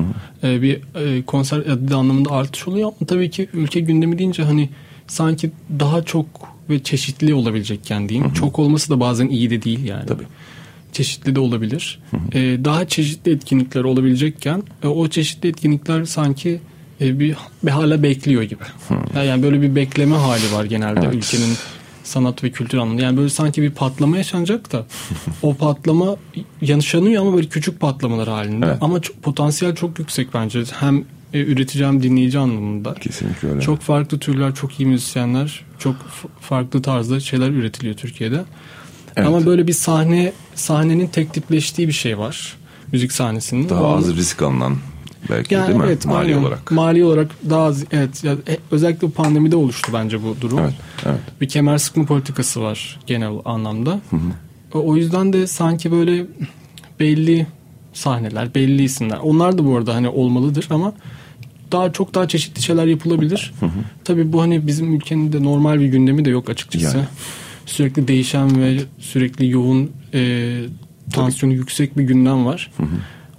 Ee, 0.44 0.62
bir 0.62 0.80
e, 0.94 1.22
konser 1.22 1.58
adı 1.58 1.96
anlamında 1.96 2.30
artış 2.30 2.68
oluyor 2.68 2.92
ama 3.00 3.06
tabii 3.06 3.30
ki 3.30 3.48
ülke 3.52 3.80
gündemi 3.80 4.18
deyince 4.18 4.42
hani 4.42 4.68
sanki 5.06 5.50
daha 5.80 6.02
çok 6.02 6.26
ve 6.70 6.82
çeşitli 6.82 7.34
olabilecekken 7.34 8.08
diyeyim. 8.08 8.32
Çok 8.32 8.58
olması 8.58 8.90
da 8.90 9.00
bazen 9.00 9.28
iyi 9.28 9.50
de 9.50 9.62
değil 9.62 9.84
yani. 9.84 10.06
Tabii. 10.06 10.24
Çeşitli 10.92 11.34
de 11.34 11.40
olabilir. 11.40 12.00
Ee, 12.32 12.58
daha 12.64 12.88
çeşitli 12.88 13.32
etkinlikler 13.32 13.84
olabilecekken 13.84 14.62
e, 14.82 14.86
o 14.86 15.08
çeşitli 15.08 15.48
etkinlikler 15.48 16.04
sanki 16.04 16.60
e, 17.00 17.18
bir, 17.18 17.36
bir 17.62 17.70
hala 17.70 18.02
bekliyor 18.02 18.42
gibi. 18.42 18.62
Yani 19.16 19.42
böyle 19.42 19.62
bir 19.62 19.74
bekleme 19.76 20.16
hali 20.16 20.52
var 20.52 20.64
genelde 20.64 21.00
Evet. 21.04 21.14
ülkenin 21.14 21.54
sanat 22.04 22.44
ve 22.44 22.50
kültür 22.50 22.78
anlamında. 22.78 23.02
Yani 23.02 23.16
böyle 23.16 23.28
sanki 23.28 23.62
bir 23.62 23.70
patlama 23.70 24.16
yaşanacak 24.16 24.72
da 24.72 24.86
o 25.42 25.54
patlama 25.54 26.16
yaşanıyor 26.60 27.22
ama 27.22 27.36
böyle 27.36 27.48
küçük 27.48 27.80
patlamalar 27.80 28.28
halinde. 28.28 28.66
Evet. 28.66 28.78
Ama 28.80 29.00
çok, 29.00 29.22
potansiyel 29.22 29.74
çok 29.74 29.98
yüksek 29.98 30.34
bence. 30.34 30.62
Hem 30.80 31.04
e, 31.34 31.38
üretici 31.38 31.86
hem 31.86 32.02
dinleyici 32.02 32.38
anlamında. 32.38 32.94
Kesinlikle 32.94 33.48
öyle. 33.48 33.60
Çok 33.60 33.80
farklı 33.80 34.18
türler, 34.18 34.54
çok 34.54 34.80
iyi 34.80 34.86
müzisyenler, 34.86 35.64
çok 35.78 35.96
farklı 36.40 36.82
tarzda 36.82 37.20
şeyler 37.20 37.50
üretiliyor 37.50 37.94
Türkiye'de. 37.96 38.44
Evet. 39.16 39.28
Ama 39.28 39.46
böyle 39.46 39.66
bir 39.66 39.72
sahne 39.72 40.32
sahnenin 40.54 41.06
tek 41.06 41.32
tipleştiği 41.34 41.88
bir 41.88 41.92
şey 41.92 42.18
var. 42.18 42.56
Müzik 42.92 43.12
sahnesinin. 43.12 43.68
daha 43.68 43.82
Onu- 43.82 43.96
az 43.96 44.16
risk 44.16 44.42
alınan 44.42 44.76
belki 45.30 45.54
yani 45.54 45.66
değil 45.68 45.78
mi? 45.78 45.84
evet, 45.86 46.06
Mali 46.06 46.18
aynen. 46.26 46.42
olarak. 46.42 46.70
Mali 46.70 47.04
olarak 47.04 47.30
daha 47.50 47.62
az, 47.62 47.84
evet 47.92 48.24
ya, 48.24 48.32
e, 48.32 48.58
özellikle 48.70 49.10
pandemide 49.10 49.56
oluştu 49.56 49.92
bence 49.94 50.22
bu 50.22 50.36
durum. 50.40 50.58
Evet, 50.58 50.74
evet. 51.06 51.20
Bir 51.40 51.48
kemer 51.48 51.78
sıkma 51.78 52.04
politikası 52.04 52.62
var 52.62 53.00
genel 53.06 53.32
anlamda. 53.44 54.00
O, 54.74 54.78
o 54.88 54.96
yüzden 54.96 55.32
de 55.32 55.46
sanki 55.46 55.92
böyle 55.92 56.26
belli 57.00 57.46
sahneler, 57.92 58.54
belli 58.54 58.82
isimler. 58.82 59.18
Onlar 59.22 59.58
da 59.58 59.64
bu 59.64 59.76
arada 59.76 59.94
hani 59.94 60.08
olmalıdır 60.08 60.66
ama 60.70 60.92
daha 61.74 61.92
çok 61.92 62.14
daha 62.14 62.28
çeşitli 62.28 62.62
şeyler 62.62 62.86
yapılabilir. 62.86 63.52
Tabii 64.04 64.32
bu 64.32 64.42
hani 64.42 64.66
bizim 64.66 64.94
ülkenin 64.94 65.32
de 65.32 65.42
normal 65.44 65.80
bir 65.80 65.86
gündemi 65.86 66.24
de 66.24 66.30
yok 66.30 66.50
açıkçası. 66.50 66.96
Yani. 66.96 67.06
Sürekli 67.66 68.08
değişen 68.08 68.60
ve 68.62 68.78
sürekli 68.98 69.50
yoğun 69.50 69.90
e, 70.14 70.52
tansiyonu 71.12 71.54
yüksek 71.54 71.98
bir 71.98 72.02
gündem 72.02 72.46
var. 72.46 72.70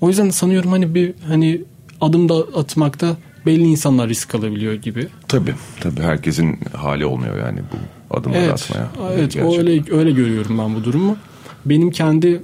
O 0.01 0.09
yüzden 0.09 0.29
sanıyorum 0.29 0.71
hani 0.71 0.95
bir 0.95 1.13
hani 1.27 1.61
adım 2.01 2.29
da 2.29 2.35
atmakta 2.35 3.17
belli 3.45 3.63
insanlar 3.63 4.09
risk 4.09 4.35
alabiliyor 4.35 4.73
gibi. 4.73 5.07
Tabii 5.27 5.53
tabii 5.79 6.01
herkesin 6.01 6.59
hali 6.73 7.05
olmuyor 7.05 7.37
yani 7.45 7.59
bu 7.59 8.15
adımları 8.17 8.41
Evet. 8.41 8.51
atmaya. 8.53 8.89
Evet, 9.13 9.35
o 9.35 9.49
Gerçekten. 9.49 9.59
öyle 9.67 9.83
öyle 9.91 10.11
görüyorum 10.11 10.57
ben 10.57 10.75
bu 10.75 10.83
durumu. 10.83 11.17
Benim 11.65 11.91
kendi 11.91 12.41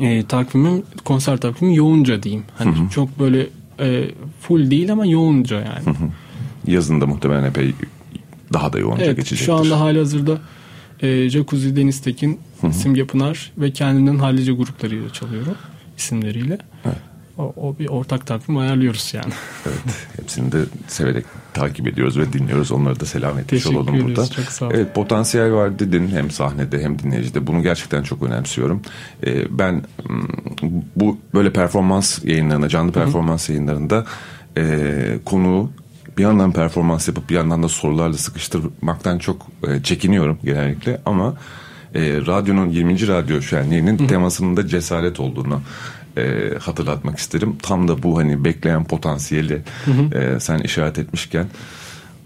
e, 0.00 0.22
takvimim, 0.26 0.82
konser 1.04 1.36
takvimim 1.36 1.74
yoğunca 1.74 2.22
diyeyim. 2.22 2.44
Hani 2.58 2.74
çok 2.90 3.18
böyle 3.18 3.46
e, 3.80 4.10
full 4.40 4.70
değil 4.70 4.92
ama 4.92 5.06
yoğunca 5.06 5.56
yani. 5.56 5.96
Yazın 6.66 7.00
da 7.00 7.06
muhtemelen 7.06 7.44
epey 7.44 7.74
daha 8.52 8.72
da 8.72 8.78
yoğunca 8.78 9.04
Evet, 9.04 9.16
geçecektir. 9.16 9.46
şu 9.46 9.54
anda 9.54 9.80
hali 9.80 9.98
hazırda 9.98 10.38
e, 11.02 11.28
Jacuzzi 11.30 11.76
Deniz 11.76 12.00
Tekin, 12.02 12.40
Simge 12.72 13.06
Pınar 13.06 13.52
ve 13.58 13.70
kendimden 13.70 14.18
hallice 14.18 14.52
gruplarıyla 14.52 15.12
çalıyorum 15.12 15.54
isimleriyle. 15.98 16.58
O, 17.38 17.52
o 17.56 17.78
bir 17.78 17.88
ortak 17.88 18.26
takvim 18.26 18.56
ayarlıyoruz 18.56 19.14
yani. 19.14 19.32
Evet, 19.66 20.06
hepsini 20.16 20.52
de 20.52 20.58
severek 20.86 21.24
takip 21.54 21.88
ediyoruz 21.88 22.18
ve 22.18 22.32
dinliyoruz. 22.32 22.72
Onları 22.72 23.00
da 23.00 23.04
selam 23.04 23.38
etmiş 23.38 23.62
Teşekkür 23.62 23.76
olalım 23.76 24.04
burada. 24.04 24.26
çok 24.26 24.44
sağ 24.44 24.66
olun. 24.66 24.74
Evet, 24.74 24.94
potansiyel 24.94 25.52
var 25.52 25.78
dedin 25.78 26.08
hem 26.08 26.30
sahnede 26.30 26.82
hem 26.82 26.98
dinleyicide. 26.98 27.46
Bunu 27.46 27.62
gerçekten 27.62 28.02
çok 28.02 28.22
önemsiyorum. 28.22 28.82
Ee, 29.26 29.58
ben 29.58 29.74
mm, 29.74 30.28
bu 30.96 31.18
böyle 31.34 31.52
performans 31.52 32.24
yayınlarında, 32.24 32.68
canlı 32.68 32.92
performans 32.92 33.48
yayınlarında 33.48 34.06
e, 34.56 35.18
konuğu 35.24 35.70
bir 36.18 36.22
yandan 36.22 36.52
performans 36.52 37.08
yapıp 37.08 37.30
bir 37.30 37.34
yandan 37.34 37.62
da 37.62 37.68
sorularla 37.68 38.16
sıkıştırmaktan 38.16 39.18
çok 39.18 39.46
e, 39.68 39.82
çekiniyorum 39.82 40.38
genellikle 40.44 41.00
ama 41.04 41.34
e, 41.94 42.00
radyonun 42.26 42.68
20. 42.68 43.08
radyo 43.08 43.42
şenliğinin 43.42 43.96
temasının 43.96 44.56
da 44.56 44.68
cesaret 44.68 45.20
olduğunu 45.20 45.60
e, 46.16 46.52
hatırlatmak 46.60 47.18
isterim. 47.18 47.56
Tam 47.62 47.88
da 47.88 48.02
bu 48.02 48.18
hani 48.18 48.44
bekleyen 48.44 48.84
potansiyeli 48.84 49.62
e, 50.14 50.40
sen 50.40 50.58
işaret 50.58 50.98
etmişken 50.98 51.46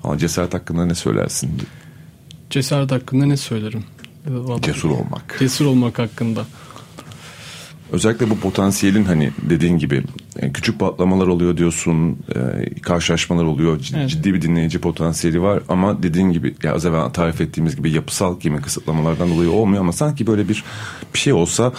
ama 0.05 0.18
cesaret 0.18 0.55
hakkında 0.55 0.87
ne 0.87 0.94
söylersin? 0.94 1.50
Cesaret 2.50 2.90
hakkında 2.92 3.26
ne 3.26 3.37
söylerim? 3.37 3.85
Vallahi- 4.26 4.62
Cesur 4.62 4.90
olmak. 4.90 5.37
Cesur 5.38 5.66
olmak 5.66 5.98
hakkında. 5.98 6.44
Özellikle 7.92 8.31
bu 8.31 8.38
potansiyelin 8.38 9.05
hani 9.05 9.31
dediğin 9.50 9.79
gibi 9.79 10.03
e, 10.38 10.53
küçük 10.53 10.79
patlamalar 10.81 11.26
oluyor 11.26 11.57
diyorsun, 11.57 12.18
e, 12.35 12.81
karşılaşmalar 12.81 13.44
oluyor, 13.44 13.81
c- 13.81 13.96
Evet. 13.98 14.11
ciddi 14.11 14.35
bir 14.35 14.42
dinleyici 14.42 14.79
potansiyeli 14.79 15.42
var 15.42 15.62
ama 15.68 16.03
dediğin 16.03 16.31
gibi 16.33 16.55
ya 16.62 16.74
az 16.74 16.87
evvel 16.87 17.11
tarif 17.11 17.40
ettiğimiz 17.40 17.76
gibi 17.76 17.90
yapısal 17.90 18.40
kimi 18.40 18.61
kısıtlamalardan 18.62 19.31
dolayı 19.31 19.50
olmuyor 19.50 19.81
ama 19.83 19.92
sanki 19.92 20.26
böyle 20.26 20.48
bir 20.48 20.64
bir 21.14 21.18
şey 21.18 21.33
olsa 21.33 21.72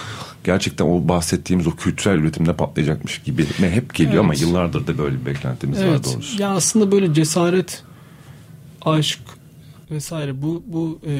gerçekten 0.43 0.85
o 0.85 1.07
bahsettiğimiz 1.07 1.67
o 1.67 1.71
kültürel 1.75 2.17
üretimde 2.17 2.53
patlayacakmış 2.53 3.19
gibi 3.21 3.45
ne 3.59 3.69
hep 3.71 3.93
geliyor 3.95 4.23
ama 4.23 4.33
Evet. 4.33 4.41
yıllardır 4.41 4.87
da 4.87 4.97
böyle 4.97 5.19
bir 5.21 5.25
beklentimiz 5.25 5.79
var 5.79 5.85
Evet. 5.85 6.05
doğrusu. 6.13 6.41
Ya 6.41 6.49
aslında 6.49 6.91
böyle 6.91 7.13
cesaret, 7.13 7.83
aşk 8.81 9.19
vesaire 9.91 10.41
bu 10.41 10.63
bu 10.67 10.99
e, 11.07 11.11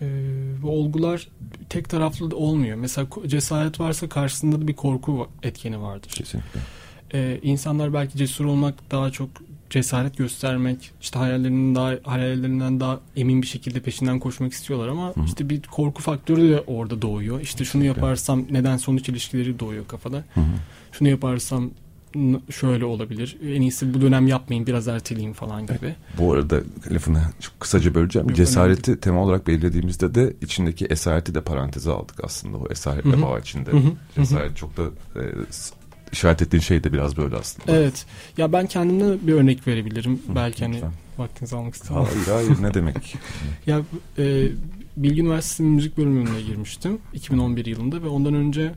e, 0.00 0.06
bu 0.62 0.70
olgular 0.70 1.28
tek 1.68 1.88
taraflı 1.88 2.30
da 2.30 2.36
olmuyor. 2.36 2.76
Mesela 2.76 3.06
cesaret 3.26 3.80
varsa 3.80 4.08
karşısında 4.08 4.60
da 4.60 4.68
bir 4.68 4.74
korku 4.74 5.28
etkeni 5.42 5.82
vardır. 5.82 6.10
Kesinlikle. 6.10 6.60
E, 7.14 7.40
insanlar 7.42 7.94
belki 7.94 8.18
cesur 8.18 8.44
olmak 8.44 8.90
daha 8.90 9.10
çok 9.10 9.28
cesaret 9.70 10.16
göstermek, 10.16 10.90
işte 11.00 11.18
hayallerinin 11.18 11.74
daha 11.74 11.92
hayallerinden 12.04 12.80
daha 12.80 13.00
emin 13.16 13.42
bir 13.42 13.46
şekilde 13.46 13.80
peşinden 13.80 14.18
koşmak 14.18 14.52
istiyorlar 14.52 14.88
ama 14.88 15.08
Hı 15.08 15.20
işte 15.26 15.48
bir 15.48 15.62
korku 15.62 16.02
faktörü 16.02 16.50
de 16.50 16.60
orada 16.66 17.02
doğuyor. 17.02 17.40
İşte 17.40 17.64
şunu 17.64 17.84
yaparsam 17.84 18.44
neden 18.50 18.76
sonuç 18.76 19.08
ilişkileri 19.08 19.58
doğuyor 19.58 19.86
kafada. 19.88 20.16
Hı. 20.34 20.40
Şunu 20.92 21.08
yaparsam 21.08 21.70
şöyle 22.50 22.84
olabilir. 22.84 23.36
En 23.42 23.62
iyisi 23.62 23.94
bu 23.94 24.00
dönem 24.00 24.26
yapmayın 24.28 24.66
biraz 24.66 24.88
erteleyeyim 24.88 25.32
falan 25.34 25.62
gibi. 25.66 25.94
Bu 26.18 26.32
arada 26.32 26.60
lafını 26.90 27.22
çok 27.40 27.60
kısaca 27.60 27.94
böleceğim. 27.94 28.28
Yok, 28.28 28.36
Cesareti 28.36 29.00
tema 29.00 29.22
olarak 29.24 29.46
belirlediğimizde 29.46 30.14
de 30.14 30.32
içindeki 30.40 30.84
esareti 30.86 31.34
de 31.34 31.40
paranteze 31.40 31.90
aldık 31.90 32.24
aslında. 32.24 32.56
O 32.56 32.66
esaretle 32.70 33.10
Hı 33.12 33.16
hı. 33.16 33.22
bağ 33.22 33.38
içinde. 33.38 33.70
Hı 33.70 33.76
hı, 33.76 33.80
hı 33.80 33.86
hı. 33.86 33.94
Cesaret 34.14 34.56
çok 34.56 34.76
da 34.76 34.82
e, 35.16 35.22
işaret 36.12 36.42
ettiğin 36.42 36.60
şey 36.62 36.84
de 36.84 36.92
biraz 36.92 37.16
böyle 37.16 37.36
aslında. 37.36 37.76
Evet. 37.78 38.06
Ya 38.36 38.52
ben 38.52 38.66
kendimden 38.66 39.18
bir 39.26 39.32
örnek 39.32 39.66
verebilirim. 39.66 40.22
Belki 40.34 40.64
hani 40.64 40.74
lütfen. 40.74 40.92
vaktinizi 41.18 41.56
almak 41.56 41.74
istemem. 41.74 42.04
Hayır 42.04 42.46
hayır 42.48 42.62
ne 42.62 42.74
demek? 42.74 43.16
Ya 43.66 43.80
e, 44.18 44.48
Bilgi 44.96 45.20
Üniversitesi'nin 45.20 45.70
müzik 45.70 45.98
bölümüne 45.98 46.42
girmiştim 46.42 46.98
2011 47.14 47.66
yılında 47.66 48.02
ve 48.02 48.08
ondan 48.08 48.34
önce 48.34 48.72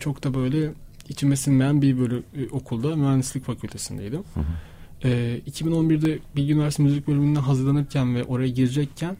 çok 0.00 0.24
da 0.24 0.34
böyle 0.34 0.70
içime 1.08 1.36
sinmeyen 1.36 1.82
bir 1.82 1.98
böyle 1.98 2.16
e, 2.16 2.48
okulda 2.50 2.96
mühendislik 2.96 3.44
fakültesindeydim. 3.44 4.24
Hı 4.34 4.40
hı. 4.40 5.08
E, 5.08 5.40
2011'de 5.50 6.18
Bilgi 6.36 6.52
Üniversitesi 6.52 6.82
müzik 6.82 7.08
bölümüne 7.08 7.38
hazırlanırken 7.38 8.14
ve 8.14 8.24
oraya 8.24 8.48
girecekken 8.48 9.16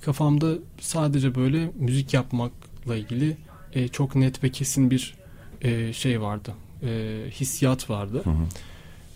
kafamda 0.00 0.54
sadece 0.80 1.34
böyle 1.34 1.70
müzik 1.78 2.14
yapmakla 2.14 2.96
ilgili 2.96 3.36
e, 3.72 3.88
çok 3.88 4.14
net 4.14 4.44
ve 4.44 4.48
kesin 4.48 4.90
bir 4.90 5.14
e, 5.62 5.92
şey 5.92 6.20
vardı. 6.20 6.54
E, 6.82 7.20
hissiyat 7.30 7.90
vardı. 7.90 8.20
Hı 8.24 8.30
hı. 8.30 8.46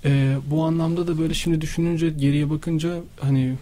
Ee, 0.07 0.37
bu 0.51 0.65
anlamda 0.65 1.07
da 1.07 1.19
böyle 1.19 1.35
şimdi 1.35 1.61
düşününce 1.61 2.11
geriye 2.11 2.51
bakınca 2.51 2.95
hani 3.21 3.55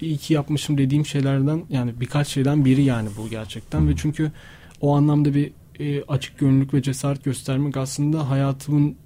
iyi 0.00 0.16
ki 0.16 0.34
yapmışım 0.34 0.78
dediğim 0.78 1.06
şeylerden 1.06 1.64
yani 1.70 1.92
birkaç 2.00 2.28
şeyden 2.28 2.64
biri 2.64 2.82
yani 2.82 3.08
bu 3.16 3.28
gerçekten 3.28 3.80
Hı. 3.80 3.88
ve 3.88 3.92
çünkü 3.96 4.32
o 4.80 4.96
anlamda 4.96 5.34
bir 5.34 5.50
e, 5.80 6.02
açık 6.02 6.38
gönüllülük 6.38 6.74
ve 6.74 6.82
cesaret 6.82 7.24
göstermek 7.24 7.76
aslında 7.76 8.30
hayatımın 8.30 8.96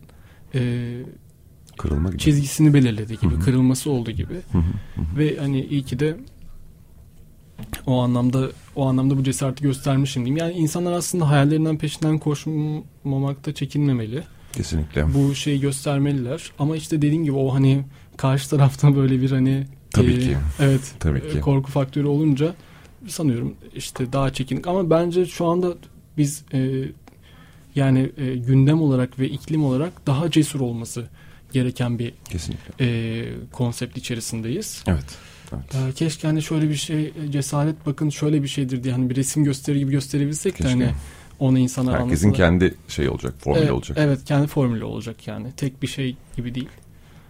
e, 0.55 0.93
Kırılma 1.79 2.09
gibi. 2.09 2.19
çizgisini 2.19 2.75
belirledi 2.75 3.19
gibi 3.21 3.35
Hı 3.35 3.37
hı. 3.37 3.41
kırılması 3.41 3.91
oldu 3.91 4.11
gibi 4.11 4.35
Hı 4.53 4.59
hı, 4.59 4.63
hı 4.95 5.01
hı. 5.01 5.19
ve 5.19 5.37
hani 5.37 5.65
iyi 5.67 5.83
ki 5.83 5.99
de 5.99 6.17
o 7.87 8.01
anlamda 8.01 8.49
o 8.77 8.87
anlamda 8.87 9.19
bu 9.19 9.25
cesareti 9.25 9.63
göstermişim 9.63 10.25
diyeyim. 10.25 10.37
Yani 10.37 10.53
insanlar 10.53 10.93
aslında 10.93 11.29
hayallerinden 11.31 11.79
peşinden 11.79 12.19
koşmamakta 12.19 13.55
çekinmemeli 13.55 14.23
Kesinlikle. 14.53 15.15
bu 15.15 15.35
şeyi 15.35 15.61
göstermeliler. 15.61 16.53
Ama 16.59 16.77
işte 16.77 16.97
dediğim 17.03 17.25
gibi 17.25 17.37
o 17.37 17.55
hani 17.55 17.85
karşı 18.17 18.51
tarafta 18.51 18.97
böyle 18.97 19.21
bir 19.23 19.31
hani 19.31 19.67
Tabii 19.91 20.13
e, 20.13 20.19
ki. 20.21 20.37
evet 20.61 20.95
Tabii 21.01 21.19
e, 21.19 21.29
ki. 21.29 21.41
korku 21.41 21.71
faktörü 21.71 22.07
olunca 22.07 22.55
sanıyorum 23.09 23.55
işte 23.75 24.13
daha 24.13 24.33
çekinik 24.33 24.67
ama 24.67 24.91
bence 24.91 25.27
şu 25.27 25.47
anda 25.47 25.75
biz 26.19 26.45
e, 26.55 26.71
yani 27.75 28.11
e, 28.17 28.35
gündem 28.37 28.83
olarak 28.83 29.19
ve 29.19 29.29
iklim 29.29 29.65
olarak 29.65 30.07
daha 30.07 30.31
cesur 30.31 30.61
olması 30.61 31.05
gereken 31.53 31.99
bir 31.99 32.15
Kesinlikle. 32.25 32.75
e, 32.81 33.25
konsept 33.53 33.97
içerisindeyiz. 33.97 34.85
Evet. 34.87 35.05
evet. 35.53 35.75
E, 35.91 35.93
keşke 35.93 36.27
hani 36.29 36.43
şöyle 36.43 36.69
bir 36.69 36.75
şey 36.75 37.13
e, 37.25 37.31
cesaret 37.31 37.87
bakın 37.87 38.11
şöyle 38.11 38.43
bir 38.43 38.49
şeydir 38.49 38.85
diye 38.85 38.95
hani 38.95 39.11
bir 39.11 39.17
resim 39.17 39.45
gösteri 39.45 39.79
gibi 39.79 39.91
gösterebilsek 39.91 40.53
de 40.53 40.57
Keşke. 40.57 40.71
hani 40.71 40.91
onu 41.39 41.59
insana 41.59 41.93
Herkesin 41.93 42.27
anlatsalar. 42.29 42.51
kendi 42.51 42.75
şey 42.89 43.09
olacak, 43.09 43.35
formülü 43.39 43.63
evet, 43.63 43.73
olacak. 43.73 43.99
Evet 44.01 44.25
kendi 44.25 44.47
formülü 44.47 44.85
olacak 44.85 45.27
yani. 45.29 45.53
Tek 45.57 45.83
bir 45.83 45.87
şey 45.87 46.17
gibi 46.37 46.55
değil. 46.55 46.69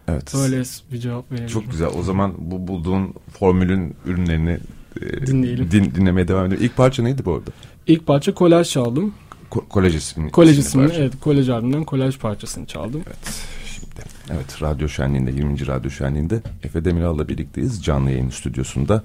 Evet. 0.09 0.35
Böyle 0.35 0.62
bir 0.92 0.99
cevap 0.99 1.33
verebilirim. 1.33 1.53
Çok 1.61 1.71
güzel. 1.71 1.88
O 1.88 2.03
zaman 2.03 2.35
bu 2.38 2.68
bulduğun 2.68 3.14
formülün 3.38 3.95
ürünlerini 4.07 4.59
e, 5.03 5.27
Dinleyelim. 5.27 5.71
din- 5.71 5.95
dinlemeye 5.95 6.29
devam 6.29 6.47
edelim. 6.47 6.64
İlk 6.64 6.77
parça 6.77 7.03
neydi 7.03 7.25
bu 7.25 7.35
arada? 7.35 7.51
İlk 7.87 8.07
parça 8.07 8.35
kolaj 8.35 8.71
çaldım. 8.71 9.14
Ko- 9.51 9.68
kolej 9.68 9.95
ismi. 9.97 10.31
Kolej 10.31 10.59
isimli, 10.59 10.87
parça. 10.87 11.03
evet 11.03 11.12
kolaj 11.21 11.49
albümünden 11.49 11.85
kolaj 11.85 12.18
parçasını 12.18 12.66
çaldım. 12.66 13.03
Evet. 13.07 13.45
Şimdi 13.66 14.03
evet 14.31 14.62
Radyo 14.62 14.88
Şenliği'nde 14.88 15.31
20. 15.31 15.66
Radyo 15.66 15.90
Şenliği'nde 15.90 16.42
Efe 16.62 16.85
Demiral'la 16.85 17.29
birlikteyiz. 17.29 17.85
Canlı 17.85 18.11
yayın 18.11 18.31
stüdyosunda 18.31 19.03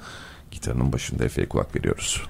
gitarının 0.52 0.94
başında 0.94 1.26
Efe'ye 1.26 1.50
kulak 1.50 1.76
veriyoruz. 1.76 2.22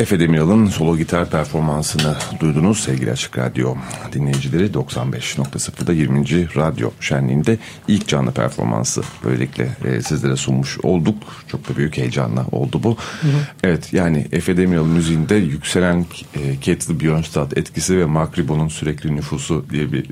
Efe 0.00 0.20
Demiral'ın 0.20 0.66
solo 0.66 0.96
gitar 0.96 1.30
performansını 1.30 2.16
duydunuz 2.40 2.80
sevgili 2.80 3.12
Açık 3.12 3.38
Radyo 3.38 3.74
dinleyicileri 4.12 4.66
95.0'da 4.66 5.92
20. 5.92 6.24
Radyo 6.56 6.90
Şenliği'nde 7.00 7.58
ilk 7.88 8.08
canlı 8.08 8.32
performansı 8.32 9.02
böylelikle 9.24 9.76
e, 9.84 10.02
sizlere 10.02 10.36
sunmuş 10.36 10.78
olduk. 10.82 11.16
Çok 11.48 11.68
da 11.68 11.76
büyük 11.76 11.96
heyecanla 11.96 12.46
oldu 12.52 12.80
bu. 12.82 12.96
Hı 13.20 13.28
hı. 13.28 13.32
Evet 13.62 13.92
yani 13.92 14.26
Efe 14.32 14.56
Demiral 14.56 14.86
müziğinde 14.86 15.34
yükselen 15.34 16.06
e, 16.34 16.60
Ketil 16.60 17.00
Björnstad 17.00 17.52
etkisi 17.56 17.98
ve 17.98 18.04
Mark 18.04 18.38
Ribon'un 18.38 18.68
sürekli 18.68 19.16
nüfusu 19.16 19.64
diye 19.70 19.92
bir 19.92 20.04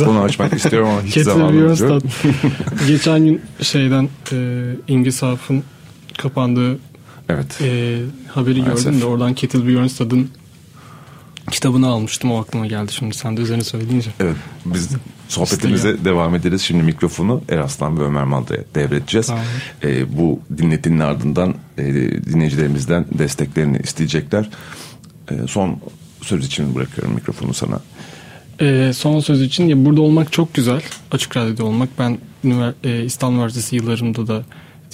e, 0.00 0.04
konu 0.04 0.20
açmak 0.20 0.52
istiyorum 0.52 0.88
ama 0.88 1.02
hiç 1.02 1.14
zamanımız 1.22 1.80
yok. 1.80 2.02
Geçen 2.86 3.24
gün 3.24 3.42
şeyden 3.62 4.08
e, 4.32 4.36
İngi 4.88 5.12
Saf'ın 5.12 5.62
kapandığı 6.18 6.78
Evet. 7.28 7.60
E, 7.62 7.98
haberi 8.28 8.60
Maalesef. 8.60 8.84
gördüm 8.84 9.00
de 9.00 9.04
oradan 9.04 9.34
Ketil 9.34 9.66
Bjornstad'ın 9.68 10.30
kitabını 11.50 11.86
almıştım. 11.86 12.32
O 12.32 12.40
aklıma 12.40 12.66
geldi 12.66 12.92
şimdi 12.92 13.14
sen 13.14 13.36
de 13.36 13.40
üzerine 13.40 13.64
söyleyince. 13.64 14.10
Evet 14.20 14.36
biz 14.64 14.88
sohbetimize 15.28 16.04
devam 16.04 16.34
ederiz. 16.34 16.62
Şimdi 16.62 16.82
mikrofonu 16.82 17.42
Eraslan 17.48 18.00
ve 18.00 18.02
Ömer 18.04 18.24
Malda'ya 18.24 18.60
devredeceğiz. 18.74 19.26
Tamam. 19.26 19.44
E, 19.84 20.18
bu 20.18 20.40
dinletinin 20.58 20.98
ardından 20.98 21.54
e, 21.78 21.84
dinleyicilerimizden 22.24 23.06
desteklerini 23.18 23.78
isteyecekler. 23.78 24.50
E, 25.30 25.34
son 25.48 25.80
söz 26.22 26.46
için 26.46 26.74
bırakıyorum 26.74 27.14
mikrofonu 27.14 27.54
sana. 27.54 27.80
E, 28.60 28.92
son 28.92 29.20
söz 29.20 29.42
için 29.42 29.68
ya 29.68 29.84
burada 29.84 30.00
olmak 30.00 30.32
çok 30.32 30.54
güzel. 30.54 30.82
Açık 31.10 31.36
radyoda 31.36 31.64
olmak. 31.64 31.88
Ben 31.98 32.18
e, 32.84 33.04
İstanbul 33.04 33.36
Üniversitesi 33.36 33.76
yıllarımda 33.76 34.26
da 34.26 34.44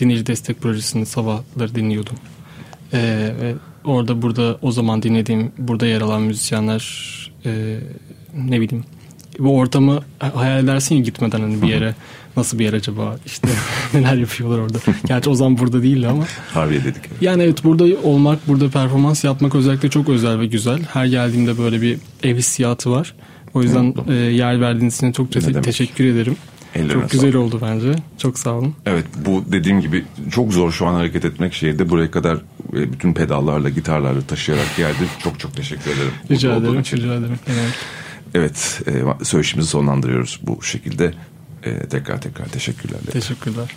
dinleyici 0.00 0.26
destek 0.26 0.60
projesini 0.60 1.06
sabahları 1.06 1.74
dinliyordum. 1.74 2.16
Ee, 2.92 3.32
ve 3.40 3.54
orada 3.84 4.22
burada 4.22 4.58
o 4.62 4.72
zaman 4.72 5.02
dinlediğim 5.02 5.52
burada 5.58 5.86
yer 5.86 6.00
alan 6.00 6.22
müzisyenler 6.22 6.84
e, 7.46 7.78
ne 8.48 8.60
bileyim 8.60 8.84
bu 9.38 9.56
ortamı 9.56 10.00
hayal 10.18 10.64
edersin 10.64 10.94
ya 10.94 11.00
gitmeden 11.00 11.40
hani 11.40 11.62
bir 11.62 11.68
yere 11.68 11.94
nasıl 12.36 12.58
bir 12.58 12.64
yer 12.64 12.72
acaba 12.72 13.16
işte 13.26 13.48
neler 13.94 14.14
yapıyorlar 14.16 14.58
orada. 14.58 14.78
Gerçi 15.06 15.30
o 15.30 15.34
zaman 15.34 15.58
burada 15.58 15.82
değildi 15.82 16.08
ama. 16.08 16.24
Harbiye 16.52 16.84
dedik. 16.84 17.02
Yani 17.20 17.42
evet 17.42 17.64
burada 17.64 17.84
olmak 18.02 18.48
burada 18.48 18.68
performans 18.68 19.24
yapmak 19.24 19.54
özellikle 19.54 19.90
çok 19.90 20.08
özel 20.08 20.38
ve 20.40 20.46
güzel. 20.46 20.82
Her 20.92 21.06
geldiğimde 21.06 21.58
böyle 21.58 21.82
bir 21.82 21.98
ev 22.22 22.36
hissiyatı 22.36 22.90
var. 22.90 23.14
O 23.54 23.62
yüzden 23.62 23.94
e, 24.08 24.12
yer 24.14 24.60
verdiğiniz 24.60 24.96
için 24.96 25.12
çok 25.12 25.32
te- 25.32 25.60
teşekkür 25.62 26.04
ederim. 26.04 26.36
Ellerine 26.74 26.92
çok 26.92 27.10
güzel 27.10 27.36
oldu 27.36 27.58
bence. 27.62 27.94
Çok 28.18 28.38
sağ 28.38 28.50
olun. 28.50 28.74
Evet 28.86 29.04
bu 29.26 29.44
dediğim 29.52 29.80
gibi 29.80 30.04
çok 30.30 30.52
zor 30.52 30.72
şu 30.72 30.86
an 30.86 30.94
hareket 30.94 31.24
etmek 31.24 31.54
şehirde. 31.54 31.90
Buraya 31.90 32.10
kadar 32.10 32.36
e, 32.72 32.92
bütün 32.92 33.14
pedallarla, 33.14 33.68
gitarlarla 33.68 34.20
taşıyarak 34.22 34.76
geldi. 34.76 35.08
Çok 35.18 35.40
çok 35.40 35.56
teşekkür 35.56 35.90
ederim. 35.90 36.12
Rica 36.30 36.56
ederim. 36.56 36.80
Için. 36.80 36.96
Rica 36.96 37.14
ederim. 37.14 37.38
Evet, 37.48 37.74
evet 38.34 38.80
e, 39.20 39.24
söyleşimizi 39.24 39.68
sonlandırıyoruz 39.68 40.40
bu 40.42 40.62
şekilde. 40.62 41.14
E, 41.62 41.78
tekrar 41.78 42.20
tekrar 42.20 42.46
teşekkürler. 42.46 42.98
Teşekkürler. 43.12 43.74